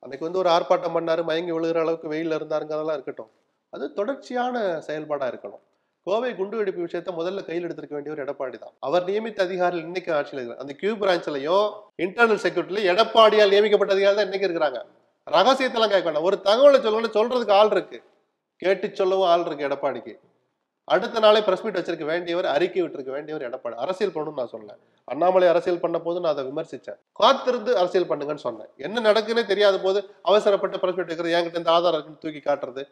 [0.03, 3.31] அன்னைக்கு வந்து ஒரு ஆர்ப்பாட்டம் பண்ணாரு மயங்கி விழுகிற அளவுக்கு வெயில் இருந்தாருங்கிறதெல்லாம் இருக்கட்டும்.
[3.73, 4.57] அது தொடர்ச்சியான
[4.89, 5.63] செயல்பாடாக இருக்கணும்.
[6.07, 8.75] கோவை குண்டுவெடிப்பு விஷயத்த முதல்ல கையில் எடுத்திருக்க வேண்டியவர் எடப்பாடி தான்.
[8.87, 11.67] அவர் நியமித்த அதிகாரிகள் இன்னைக்கு ஆட்சியில் இருக்கிறார் அந்த கியூ பிரான்ச்லையும்
[12.05, 14.81] இன்டர்னல் செக்யூரிட்டிலையும் எடப்பாடியால் நியமிக்கப்பட்ட அதிகாரி தான் இன்னைக்கு இருக்கிறாங்க.
[15.31, 16.23] ரகசியத்தெல்லாம் கேட்க வேண்டாம்.
[16.23, 18.03] ஒரு தகவலை சொல்லணும்னு சொல்றதுக்கு ஆள் இருக்கு.
[18.57, 20.19] கேட்டு சொல்லவும் ஆள் இருக்கு எடப்பாடிக்கு.
[20.85, 23.75] அடுத்த நாளே பிரஸ் மீட் வச்சிருக்க வேண்டியவர் அறிக்கை விட்டுருக்க வேண்டியவர் எடப்பாடி.
[23.75, 26.99] அரசியல் பண்ணணும்னு நான் சொன்னேன் அண்ணாமலை அரசியல் பண்ண போது நான் அதை விமர்சிச்சேன்.
[27.13, 28.69] காத்திருந்து அரசியல் பண்ணுங்கன்னு சொன்னேன்.
[28.77, 32.89] என்ன நடக்குன்னே தெரியாத போது அவசரப்பட்டு பிரஸ் மீட் வைக்கிறது என்கிட்ட இந்த ஆதாரம் இருக்குன்னு தூக்கி காட்டுறது.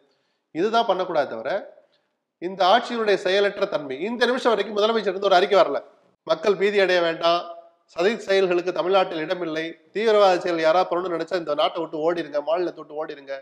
[0.51, 1.73] இதுதான் பண்ணக்கூடாது தவிர
[2.37, 4.01] இந்த ஆட்சியினுடைய செயலற்ற தன்மை.
[4.01, 5.83] இந்த நிமிஷம் வரைக்கும் முதலமைச்சர் இருந்து ஒரு அறிக்கை வரல.
[6.23, 7.54] மக்கள் பீதி அடைய வேண்டாம்.
[7.93, 9.65] சதி செயல்களுக்கு தமிழ்நாட்டில் இடமில்லை.
[9.93, 13.33] தீவிரவாத செயல் யாராவது பண்ணணும்னு நினைச்சா இந்த நாட்டை விட்டு ஓடிடுங்க மாநிலத்தை விட்டு ஓடிடுங்க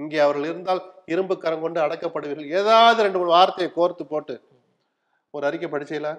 [0.00, 0.80] இங்கே அவர்கள் இருந்தால்
[1.12, 2.50] இரும்பு கரம் கொண்டு அடக்கப்படுவீர்கள்.
[2.60, 4.34] ஏதாவது ரெண்டு மூணு வார்த்தையை கோர்த்து போட்டு.
[5.34, 6.12] ஒரு அறிக்கை படிச்சீங்களா?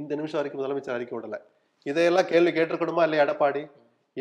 [0.00, 1.38] இந்த நிமிஷம் வரைக்கும் முதலமைச்சர் அறிக்கை விடல.
[1.90, 3.62] இதையெல்லாம் கேள்வி கேட்டிருக்கணுமா இல்லையா எடப்பாடி?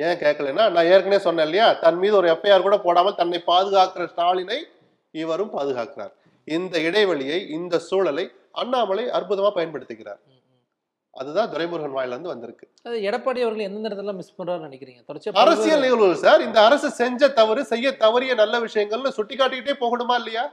[0.06, 1.68] ஏன் கேட்கலைன்னா நான் ஏற்கனவே சொன்னேன் இல்லையா?
[1.84, 4.60] தன் மீது ஒரு எஃப்ஐஆர் கூட போடாமல் தன்னை பாதுகாக்கிற ஸ்டாலினை
[5.24, 6.14] இவரும் பாதுகாக்கிறார்.
[6.58, 8.26] இந்த இடைவெளியை இந்த சூழலை
[8.62, 10.22] அண்ணாமலை அற்புதமாக பயன்படுத்துகிறார்.
[11.14, 12.66] அதுதான் துரைமுருகன் வாயில இருந்து வந்திருக்கு.
[12.88, 15.02] அது எடப்பாடி அவர்கள் எந்தெந்த இடத்துல மிஸ் பண்றாருன்னு நினைக்கிறீங்க?
[15.10, 20.16] தொடர்ச்சியா அரசியல் நிகழ்வுகள் சார் இந்த அரசு செஞ்ச தவறு செய்ய தவறிய நல்ல விஷயங்கள்னு சுட்டி காட்டிக்கிட்டே போகணுமா
[20.22, 20.44] இல்லையா?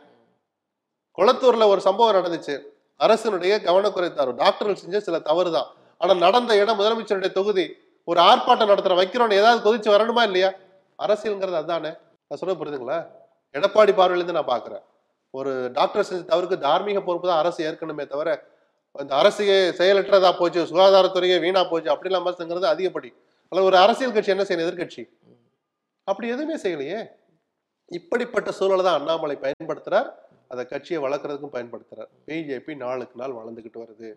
[1.18, 2.57] குளத்தூர்ல ஒரு சம்பவம் நடந்துச்சு.
[3.01, 5.68] அரசினுடைய கவனக்குறை தவறு டாக்டர்கள் செஞ்ச சில தவறு தான்
[6.01, 7.66] ஆனா நடந்த இடம் முதலமைச்சருடைய தொகுதி.
[8.09, 10.51] ஒரு ஆர்ப்பாட்டம் நடத்துற வைக்கிறோன்னு ஏதாவது கொதிச்சு வரணுமா இல்லையா?
[10.99, 11.90] அரசியல்ங்கிறது அதானே?
[12.31, 12.99] நான் சொல்ல புரியுதுங்களா
[13.55, 14.83] எடப்பாடி பார்வையிலேருந்து நான் பாக்குறேன்.
[15.35, 18.29] ஒரு டாக்டர் செஞ்ச தவறுக்கு தார்மீக பொறுப்பு தான் அரசு ஏற்கனவே தவிர
[18.94, 23.11] இந்த அரசையே செயலற்றதா போச்சு சுகாதாரத்துறையே வீணா போச்சு அப்படிலாம் விமர்சனங்கிறது அதிகப்படி.
[23.53, 25.03] அல்ல ஒரு அரசியல் கட்சி என்ன செய்யணும் எதிர்கட்சி
[26.11, 26.98] அப்படி எதுவுமே செய்யலையே.
[27.98, 30.09] இப்படிப்பட்ட சூழலை தான் அண்ணாமலை பயன்படுத்துறார்.
[30.53, 32.11] அதை கட்சியை வளர்க்கறதுக்கும் பயன்படுத்துறார்.
[32.27, 34.09] பிஜேபி நாளுக்கு நாள் வளர்ந்துகிட்டு வருது.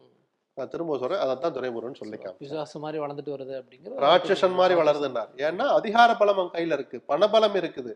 [0.58, 2.36] நான் திரும்ப சொல்றேன் அதைத்தான் துரைமுருகன் சொல்லிக்காம.
[2.44, 5.30] விசுவாச மாதிரி வளர்ந்துட்டு வருது அப்படிங்கிற ராட்சசன் மாதிரி வளருதுன்னார்.
[5.48, 7.94] ஏன்னா அதிகார பலம் அவன் கையில இருக்கு பணபலம் இருக்குது.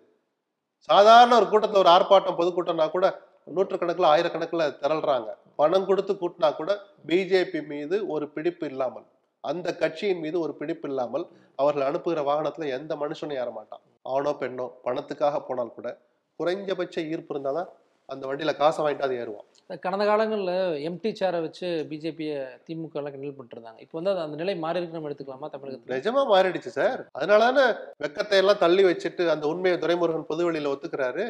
[0.89, 3.07] சாதாரண ஒரு கூட்டத்துல ஒரு ஆர்ப்பாட்டம் பொதுக்கூட்டம்னா கூட
[3.55, 5.29] நூற்றுக்கணக்கில் ஆயிரக்கணக்கில் திரள்றாங்க.
[5.59, 6.71] பணம் கொடுத்து கூட்டினா கூட
[7.09, 9.07] பிஜேபி மீது ஒரு பிடிப்பு இல்லாமல்
[9.43, 11.25] அந்த கட்சியின் மீது ஒரு பிடிப்பு இல்லாமல்
[11.61, 13.81] அவர்கள் அனுப்புகிற வாகனத்துல எந்த மனுஷனும் ஏற மாட்டான்.
[14.13, 15.87] ஆணோ பெண்ணோ பணத்துக்காக போனால் கூட
[16.39, 17.69] குறைஞ்சபட்ச ஈர்ப்பு இருந்தாதான்
[18.09, 19.45] அந்த வண்டியில காசை வாங்கிட்டு அது ஏறுவான்.
[19.85, 24.55] கடந்த காலங்களில் எம்டி சேரை வச்சு பிஜேபியை திமுக எல்லாம் கிண்டல் பண்ணிட்டு இருந்தாங்க இப்போ வந்து அந்த நிலை
[24.65, 25.95] மாறி இருக்கு நம்ம எடுத்துக்கலாமா தமிழகத்தில்?
[25.95, 27.01] நிஜமா மாறிடுச்சு சார்.
[27.17, 27.65] அதனாலதானே
[28.03, 31.25] வெக்கத்தை எல்லாம் தள்ளி வச்சுட்டு அந்த உண்மையை துரைமுருகன் பொதுவெளியில ஒத்துக்கிறாரு.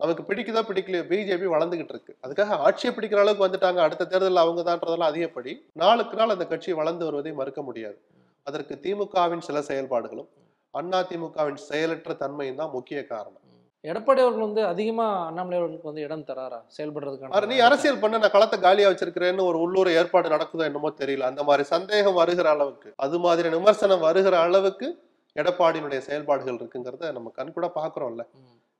[0.00, 2.12] நமக்கு பிடிக்குதோ பிடிக்கலையோ பிஜேபி வளர்ந்துகிட்டு இருக்கு.
[2.24, 3.80] அதுக்காக ஆட்சியை பிடிக்கிற அளவுக்கு வந்துட்டாங்க.
[3.86, 7.98] அடுத்த தேர்தலில் அவங்க தான்றதெல்லாம் அதிகப்படி நாளுக்கு நாள் அந்த கட்சி வளர்ந்து வருவதை மறுக்க முடியாது.
[8.46, 10.30] அதற்கு திமுகவின் சில செயல்பாடுகளும்
[10.74, 13.44] அண்ணா திமுகவின் செயலற்ற தன்மையும் தான் முக்கிய காரணம்.
[13.84, 16.58] எடப்பாடி அவர்கள் வந்து அதிகமா அண்ணாமலை அவர்களுக்கு வந்து இடம் தராரா?
[16.76, 21.28] செயல்படுறதுக்கான நீ அரசியல் பண்ண நான் களத்தை காலியா வச்சிருக்கிறேன்னு ஒரு உள்ளூர் ஏற்பாடு நடக்குதோ என்னமோ தெரியல.
[21.32, 24.88] அந்த மாதிரி சந்தேகம் வருகிற அளவுக்கு அது மாதிரி விமர்சனம் வருகிற அளவுக்கு
[25.36, 28.24] எடப்பாடியினுடைய செயல்பாடுகள் இருக்குங்கிறத நம்ம கண் கூட பாக்குறோம்ல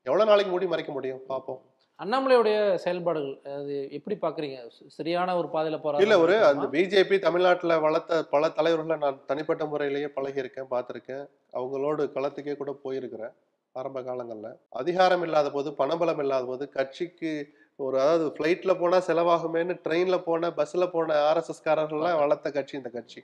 [0.01, 0.07] ம்.
[0.07, 1.21] எவ்வளவு நாளைக்கு மூடி மறைக்க முடியும்?
[1.29, 1.61] பாப்போம்.
[1.99, 4.59] அண்ணாமலையுடைய செயல்பாடுகள் அது எப்படி பாக்குறீங்க
[4.89, 6.03] சரியான ஒரு பாதையில போறாரு?
[6.03, 11.25] இல்ல ஒரு அந்த பிஜேபி தமிழ்நாட்டுல வளர்த்த பல தலைவர்களை நான் தனிப்பட்ட முறையிலேயே பழகியிருக்கேன் பார்த்திருக்கேன்.
[11.53, 13.35] அவங்களோடு களத்துக்கே கூட போயிருக்கிறேன்
[13.75, 14.49] ஆரம்ப காலங்கள்ல.
[14.73, 17.33] அதிகாரம் இல்லாத போது பணபலம் இல்லாத போது கட்சிக்கு
[17.79, 23.21] ஒரு அதாவது ஃப்ளைட்ல போனா செலவாகுமேன்னு ட்ரெயின்ல போன பஸ்ல போன ஆர்எஸ்எஸ் காரர்கள்லாம் வளர்த்த கட்சி இந்த கட்சி.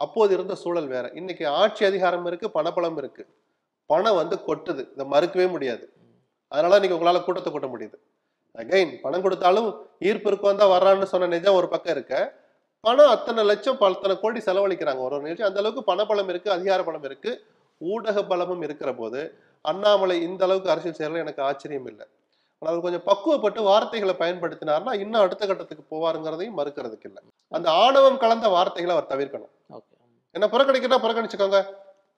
[0.00, 1.10] அப்போது இருந்த சூழல் வேற.
[1.14, 3.22] இன்னைக்கு ஆட்சி அதிகாரம் இருக்கு பணபலம் இருக்கு.
[3.90, 5.84] பணம் வந்து கொட்டுது இதை மறுக்கவே முடியாது.
[6.52, 7.96] அதனால இன்னைக்கு உங்களால கூட்டத்தை கூட்ட முடியுது.
[8.54, 9.68] அகைன் பணம் கொடுத்தாலும்
[10.08, 12.14] ஈர்ப்பு இருக்கும் தான் வர்றான்னு சொன்ன நிஜம் ஒரு பக்கம் இருக்க.
[12.84, 17.06] பணம் அத்தனை லட்சம் அத்தனை கோடி செலவழிக்கிறாங்க ஒரு ஒரு நிகழ்ச்சி அந்த அளவுக்கு பணபலம் இருக்கு அதிகார பலம்
[17.08, 17.30] இருக்கு
[17.80, 19.20] ஊடக பலமும் இருக்கிற போது
[19.64, 22.06] அண்ணாமலை இந்த அளவுக்கு அரசியல் செய்யலாம் எனக்கு ஆச்சரியம் இல்லை.
[22.62, 27.22] ஆனால் அவர் கொஞ்சம் பக்குவப்பட்டு வார்த்தைகளை பயன்படுத்தினார்னா இன்னும் அடுத்த கட்டத்துக்கு போவாருங்கிறதையும் மறுக்கிறதுக்கு இல்லை.
[27.52, 29.52] அந்த ஆணவம் கலந்த வார்த்தைகளை அவர் தவிர்க்கணும்.
[29.76, 29.92] ஓகே.
[30.36, 31.60] என்ன புறக்கணிக்கிறா புறக்கணிச்சுக்கோங்க.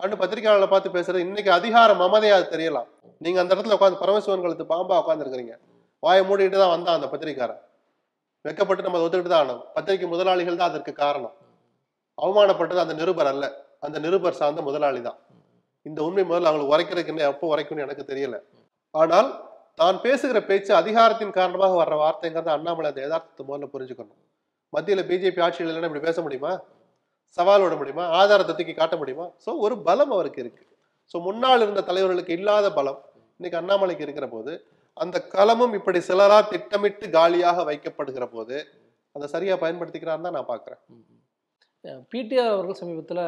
[0.01, 2.87] அப்படின்னு பத்திரிகையாளர்களை பார்த்து பேசுறது இன்னைக்கு அதிகார மமதையா தெரியலாம்.
[3.25, 5.55] நீங்க அந்த இடத்துல உட்காந்து பரமசிவன் கழுத்து பாம்பா உட்காந்துருக்கிறீங்க
[6.05, 7.61] வாயை மூடிட்டு தான் வந்தான் அந்த பத்திரிக்காரன்
[8.45, 9.61] வெக்கப்பட்டு நம்ம ஒத்துக்கிட்டு தான் ஆனோம்.
[9.75, 11.35] பத்திரிகை முதலாளிகள் தான் அதற்கு காரணம்.
[12.19, 13.45] அவமானப்பட்டது அந்த நிருபர் அல்ல.
[13.87, 15.19] அந்த நிருபர் சார்ந்த முதலாளி தான்.
[15.87, 18.39] இந்த உண்மை முதல்ல அவங்களுக்கு உரைக்கிறதுக்கு என்ன எப்போ உரைக்கும்னு எனக்கு தெரியல.
[18.95, 19.31] ஆனால்
[19.81, 24.19] தான் பேசுகிற பேச்சு அதிகாரத்தின் காரணமாக வர்ற வார்த்தைங்கிறத அண்ணாமலை அந்த யதார்த்தத்தை முதல்ல புரிஞ்சுக்கணும்.
[24.73, 26.53] மத்தியில் பிஜேபி ஆட்சியில் இல்லைன்னா இப்படி பேச முடியுமா?
[27.37, 28.05] சவால் விட முடியுமா?
[28.21, 29.27] ஆதாரத்தை தூக்கி காட்ட முடியுமா?
[29.45, 30.65] ஸோ ஒரு பலம் அவருக்கு இருக்கு.
[31.13, 33.01] ஸோ முன்னால் இருந்த தலைவர்களுக்கு இல்லாத பலம்.
[33.41, 34.53] இன்னைக்கு அண்ணாமலைக்கு இருக்கிற போது
[35.03, 38.57] அந்த களமும் இப்படி சிலரா திட்டமிட்டு காலியாக வைக்கப்படுகிற போது
[39.17, 40.83] அதை சரியா பயன்படுத்திக்கிறான்னு தான் நான் பாக்குறேன்
[42.13, 43.23] பிடிஆர் அவர்கள் சமீபத்தில்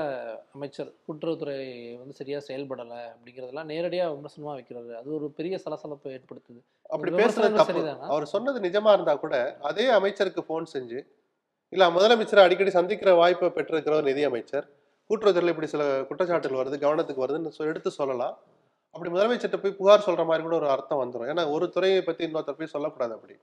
[0.54, 1.54] அமைச்சர் கூட்டுறவுத்துறை
[2.00, 4.90] வந்து சரியா செயல்படலை அப்படிங்கிறதெல்லாம் நேரடியாக விமர்சனமாக வைக்கிறாரு.
[4.98, 6.60] அது ஒரு பெரிய சலசலப்பை ஏற்படுத்துது.
[6.94, 7.94] அப்படி பேசுறது?
[8.12, 9.36] அவர் சொன்னது நிஜமா இருந்தா கூட
[9.70, 11.00] அதே அமைச்சருக்கு ஃபோன் செஞ்சு
[11.72, 14.66] இல்லை முதலமைச்சரை அடிக்கடி சந்திக்கிற வாய்ப்பை பெற்றிருக்கிறவர் நிதியமைச்சர் நிதி அமைச்சர்
[15.10, 18.34] கூட்டுறவுத்துறையில் இப்படி சில குற்றச்சாட்டுகள் வருது கவனத்துக்கு வருதுன்னு எடுத்து சொல்லலாம்.
[18.94, 22.58] அப்படி முதலமைச்சர்கிட்ட போய் புகார் சொல்கிற மாதிரி கூட ஒரு அர்த்தம் வந்துடும் ஏன்னா ஒரு துறையை பற்றி இன்னொருத்தர்
[22.58, 23.34] போய் சொல்லக்கூடாது அப்படி.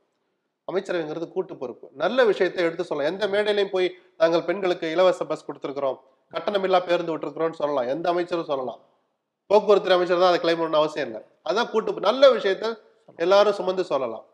[0.68, 1.86] அமைச்சரவைங்கிறது கூட்டு பொறுப்பு.
[2.04, 3.12] நல்ல விஷயத்தை எடுத்து சொல்லலாம்.
[3.14, 3.88] எந்த மேடையிலையும் போய்
[4.22, 5.98] நாங்கள் பெண்களுக்கு இலவச பஸ் கொடுத்துருக்குறோம்
[6.34, 7.88] கட்டணமில்லா பேருந்து விட்டுருக்குறோம்னு சொல்லலாம்.
[7.96, 8.80] எந்த அமைச்சரும் சொல்லலாம்.
[9.52, 11.22] போக்குவரத்து அமைச்சர் தான் அதை கிளைம் பண்ணணும்னு அவசியம் இல்லை.
[11.50, 12.76] அதான் கூட்டு நல்ல விஷயத்த
[13.26, 14.26] எல்லாரும் சுமந்து சொல்லலாம்.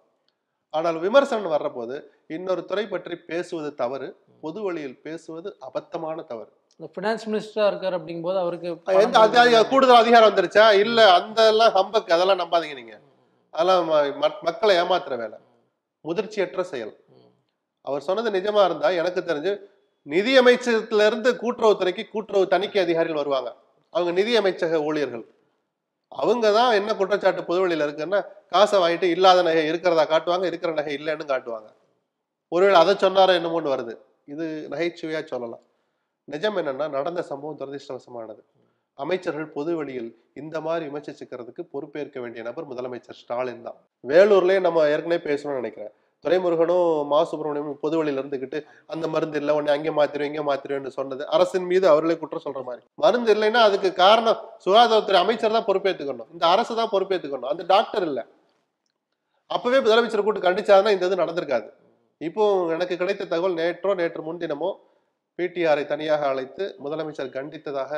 [0.78, 1.96] ஆனால் விமர்சனம் வர்றபோது
[2.36, 4.08] இன்னொரு துறை பற்றி பேசுவது தவறு
[4.44, 6.50] பொது வழியில் பேசுவது அபத்தமான தவறு.
[6.80, 8.70] இந்த ஃபினான்ஸ் மினிஸ்டரா இருக்காரு அப்படிங்கும்போது அவருக்கு
[9.74, 10.66] கூடுதல் அதிகாரம் வந்துருச்சா?
[10.84, 12.96] இல்ல அந்த எல்லாம் ஹம்பக்கு அதெல்லாம் நம்பாதீங்க நீங்க.
[13.54, 13.86] அதெல்லாம்
[14.48, 15.38] மக்களை ஏமாத்துற வேலை.
[16.06, 16.94] முதிர்ச்சியற்ற செயல்.
[17.86, 19.54] அவர் சொன்னது நிஜமா இருந்தா எனக்கு தெரிஞ்சு
[20.02, 23.50] நிதி அமைச்சகத்துல இருந்து கூட்டுறவுத்துறைக்கு கூட்டுறவு தணிக்கை அதிகாரிகள் வருவாங்க.
[23.94, 25.26] அவங்க நிதி அமைச்சக ஊழியர்கள்.
[26.12, 31.26] அவங்க தான் என்ன குற்றச்சாட்டு பொதுவெளியில் இருக்குன்னா காசை வாங்கிட்டு இல்லாத நகை இருக்கிறதா காட்டுவாங்க இருக்கிற நகை இல்லைன்னு
[31.34, 31.70] காட்டுவாங்க.
[32.48, 33.96] ஒருவேளை அதை சொன்னாரோ என்னமோன்னு வருது.
[34.26, 35.64] இது நகைச்சுவையா சொல்லலாம்.
[36.24, 38.42] நிஜம் என்னன்னா நடந்த சம்பவம் துரதிருஷ்டவசமானது.
[38.96, 43.78] அமைச்சர்கள் பொது வெளியில் இந்த மாதிரி விமர்சிச்சுக்கிறதுக்கு பொறுப்பேற்க வேண்டிய நபர் முதலமைச்சர் ஸ்டாலின் தான்.
[44.08, 45.94] வேலூர்லேயே நம்ம ஏற்கனவே பேசணும்னு நினைக்கிறேன்.
[46.26, 48.60] துரைமுருகனும் மா சுப்பிரமணியமும் பொது வழியில இருந்துகிட்டு
[48.94, 51.24] அந்த மருந்து இல்லை உடனே அங்கே மாத்திரும் இங்கே மாத்திருவேன்னு சொன்னது.
[51.36, 52.82] அரசின் மீது அவர்களே குற்றம் சொல்ற மாதிரி.
[53.04, 58.26] மருந்து இல்லைன்னா அதுக்கு காரணம் சுகாதாரத்துறை அமைச்சர் தான் பொறுப்பேற்றுக்கணும் இந்த அரசு தான் பொறுப்பேற்றுக்கணும் அந்த டாக்டர் இல்லை.
[59.50, 61.68] அப்பவே முதலமைச்சர் கூட்டு கண்டிச்சாருன்னா இந்த இது நடந்திருக்காது.
[62.22, 62.44] இப்போ
[62.76, 64.70] எனக்கு கிடைத்த தகவல் நேற்றோ நேற்று முன்தினமோ
[65.40, 67.92] பிடிஆரை தனியாக அழைத்து முதலமைச்சர் கண்டித்ததாக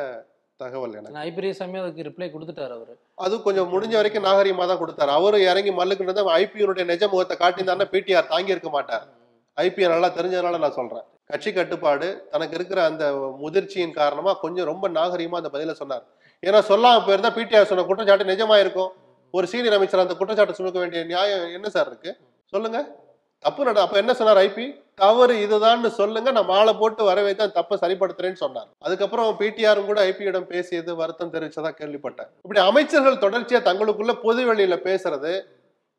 [0.62, 1.20] தகவல் எனக்கு.
[1.28, 2.94] ஐபிரியசாமி அதுக்கு ரிப்ளை கொடுத்துட்டாரு அவரு.
[3.26, 5.12] அது கொஞ்சம் முடிஞ்ச வரைக்கும் நாகரிகமா தான் கொடுத்தாரு.
[5.20, 9.06] அவரு இறங்கி மல்லுக்குன்னு ஐபியுடைய நிஜ முகத்தை காட்டியிருந்தாருன்னா பிடிஆர் தாங்கி இருக்க மாட்டார்.
[9.58, 11.06] ஐபிஎல் நல்லா தெரிஞ்சதுனால நான் சொல்றேன்.
[11.32, 13.06] கட்சி கட்டுப்பாடு தனக்கு இருக்கிற அந்த
[13.44, 16.04] முதிர்ச்சியின் காரணமா கொஞ்சம் ரொம்ப நாகரிகமா அந்த பதில சொன்னார்.
[16.44, 18.92] ஏன்னா சொல்லாம போயிருந்தா பிடிஆர் சொன்ன குற்றச்சாட்டு நிஜமா இருக்கும்.
[19.34, 22.12] ஒரு சீனியர் அமைச்சர் அந்த குற்றச்சாட்டு சுமக்க வேண்டிய நியாயம் என்ன சார் இருக்கு?
[22.54, 22.80] சொல்லுங்க.
[23.46, 24.66] தப்பு நட அப்ப என்ன சொன்னார் ஐபி
[24.98, 26.30] தவறு இதுதான்னு சொல்லுங்க.
[26.38, 28.70] நம்ம ஆளை போட்டு வரவே தான் தப்பை சரிப்படுத்துறேன்னு சொன்னார்.
[28.86, 32.30] அதுக்கப்புறம் பிடிஆரும் கூட ஐபியிடம் பேசியது வருத்தம் தெரிவிச்சதா கேள்விப்பட்டேன்.
[32.46, 35.34] இப்படி அமைச்சர்கள் தொடர்ச்சியா தங்களுக்குள்ள பொது வெளியில பேசுறது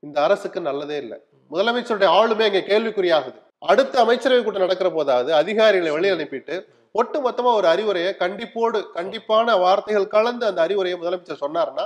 [0.07, 1.19] இந்த அரசுக்கு நல்லதே இல்லை.
[1.51, 3.39] முதலமைச்சருடைய ஆளுமே இங்க கேள்விக்குறியாகுது.
[3.71, 6.57] அடுத்த அமைச்சரவை கூட்டம் நடக்கிற போதாவது அதிகாரிகளை வெளியே அனுப்பிட்டு
[6.95, 11.85] ஒட்டு மொத்தமா ஒரு அறிவுரையை கண்டிப்போடு கண்டிப்பான வார்த்தைகள் கலந்து அந்த அறிவுரையை முதலமைச்சர் சொன்னார்னா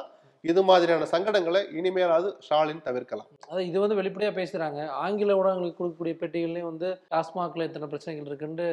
[0.50, 3.28] இது மாதிரியான சங்கடங்களை இனிமேலாவது ஸ்டாலின் தவிர்க்கலாம்.
[3.48, 4.80] அதான் இது வந்து வெளிப்படையா பேசுறாங்க.
[5.02, 8.66] ஆங்கில ஊடகங்களுக்கு கொடுக்கக்கூடிய பேட்டிகள்லயும் வந்து டாஸ்மாக்ல இத்தனை பிரச்சனைகள் இருக்குன்னு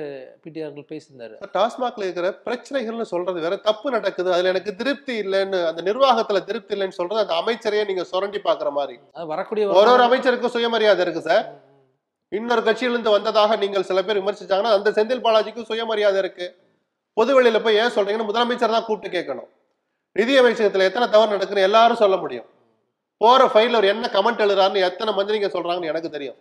[0.46, 1.36] பிடிஆர்கள் பேசியிருந்தாரு.
[1.58, 4.32] டாஸ்மாக்ல இருக்கிற பிரச்சனைகள்னு சொல்றது வேற தப்பு நடக்குது.
[4.36, 8.98] அதுல எனக்கு திருப்தி இல்லைன்னு அந்த நிர்வாகத்துல திருப்தி இல்லைன்னு சொல்றது அந்த அமைச்சரையே நீங்க சுரண்டி பாக்குற மாதிரி.
[9.18, 11.46] அது வரக்கூடிய ஒரு ஒரு அமைச்சருக்கும் சுயமரியாதை இருக்கு சார்.
[12.32, 16.48] இன்னொரு கட்சியிலிருந்து வந்ததாக நீங்கள் சில பேர் விமர்சிச்சாங்கன்னா அந்த செந்தில் பாலாஜிக்கும் சுயமரியாதை இருக்கு.
[17.18, 19.50] பொது வெளியில போய் ஏன் சொல்றீங்கன்னு முதலமைச்சர் தான் கூப்பிட்டு கேட்கணும்.
[20.12, 22.46] நிதி அமைச்சகத்துல எத்தனை தவறு நடக்குன்னு எல்லாரும் சொல்ல முடியும்.
[23.18, 26.36] போற ஃபைல் அவர் என்ன கமெண்ட் எழுதுறாருன்னு எத்தனை மந்திரிங்க சொல்றாங்கன்னு எனக்கு தெரியும்.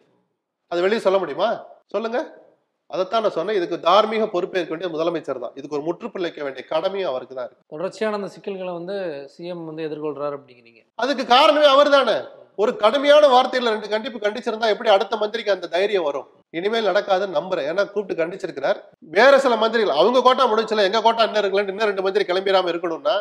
[0.66, 1.64] அது வெளியே சொல்ல முடியுமா?
[1.86, 2.46] சொல்லுங்க.
[2.86, 3.56] அதைத்தான் நான் சொன்னேன்.
[3.56, 5.52] இதுக்கு தார்மீக பொறுப்பேற்க வேண்டிய முதலமைச்சர் தான்.
[5.54, 7.64] இதுக்கு ஒரு முற்றுப்புள்ளைக்க வேண்டிய கடமையும் அவருக்கு தான் இருக்கு.
[7.68, 8.96] தொடர்ச்சியான அந்த சிக்கல்களை வந்து
[9.38, 10.82] சிஎம் வந்து எதிர்கொள்றாரு அப்படிங்கிறீங்க.
[10.94, 12.16] அதுக்கு காரணமே அவர் தானே.
[12.56, 16.28] ஒரு கடுமையான வார்த்தையில ரெண்டு கண்டிப்பு கண்டிச்சிருந்தா எப்படி அடுத்த மந்திரிக்கு அந்த தைரியம் வரும்?
[16.50, 17.68] இனிமேல் நடக்காதுன்னு நம்புறேன்.
[17.70, 18.76] ஏன்னா கூப்பிட்டு கண்டிச்சிருக்கிறார்.
[18.98, 23.16] வேற சில மந்திரிகள் அவங்க கோட்டா முடிச்சல எங்க கோட்டா இன்னும் இருக்கலன்னு இன்னும் ரெண்டு மந்திரி கிளம்பிடாம இருக்கணும்னா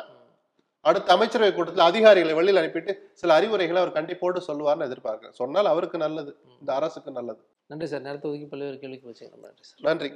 [0.87, 5.37] அடுத்த அமைச்சரவை கூட்டத்தில் அதிகாரிகளை வெளியில் அனுப்பிட்டு சில அறிவுரைகளை அவர் கண்டிப்போடு சொல்லுவார்னு எதிர்பார்க்கிறேன்.
[5.41, 6.31] சொன்னால் அவருக்கு நல்லது.
[6.59, 7.41] இந்த அரசுக்கு நல்லது.
[7.67, 8.01] நன்றி சார்.
[8.01, 9.41] நேரத்தை ஒதுக்கி பல்வேறு கேள்விக்கு வச்சுக்கிறேன்.
[9.41, 9.81] நன்றி சார்.
[9.81, 10.09] நன்றி.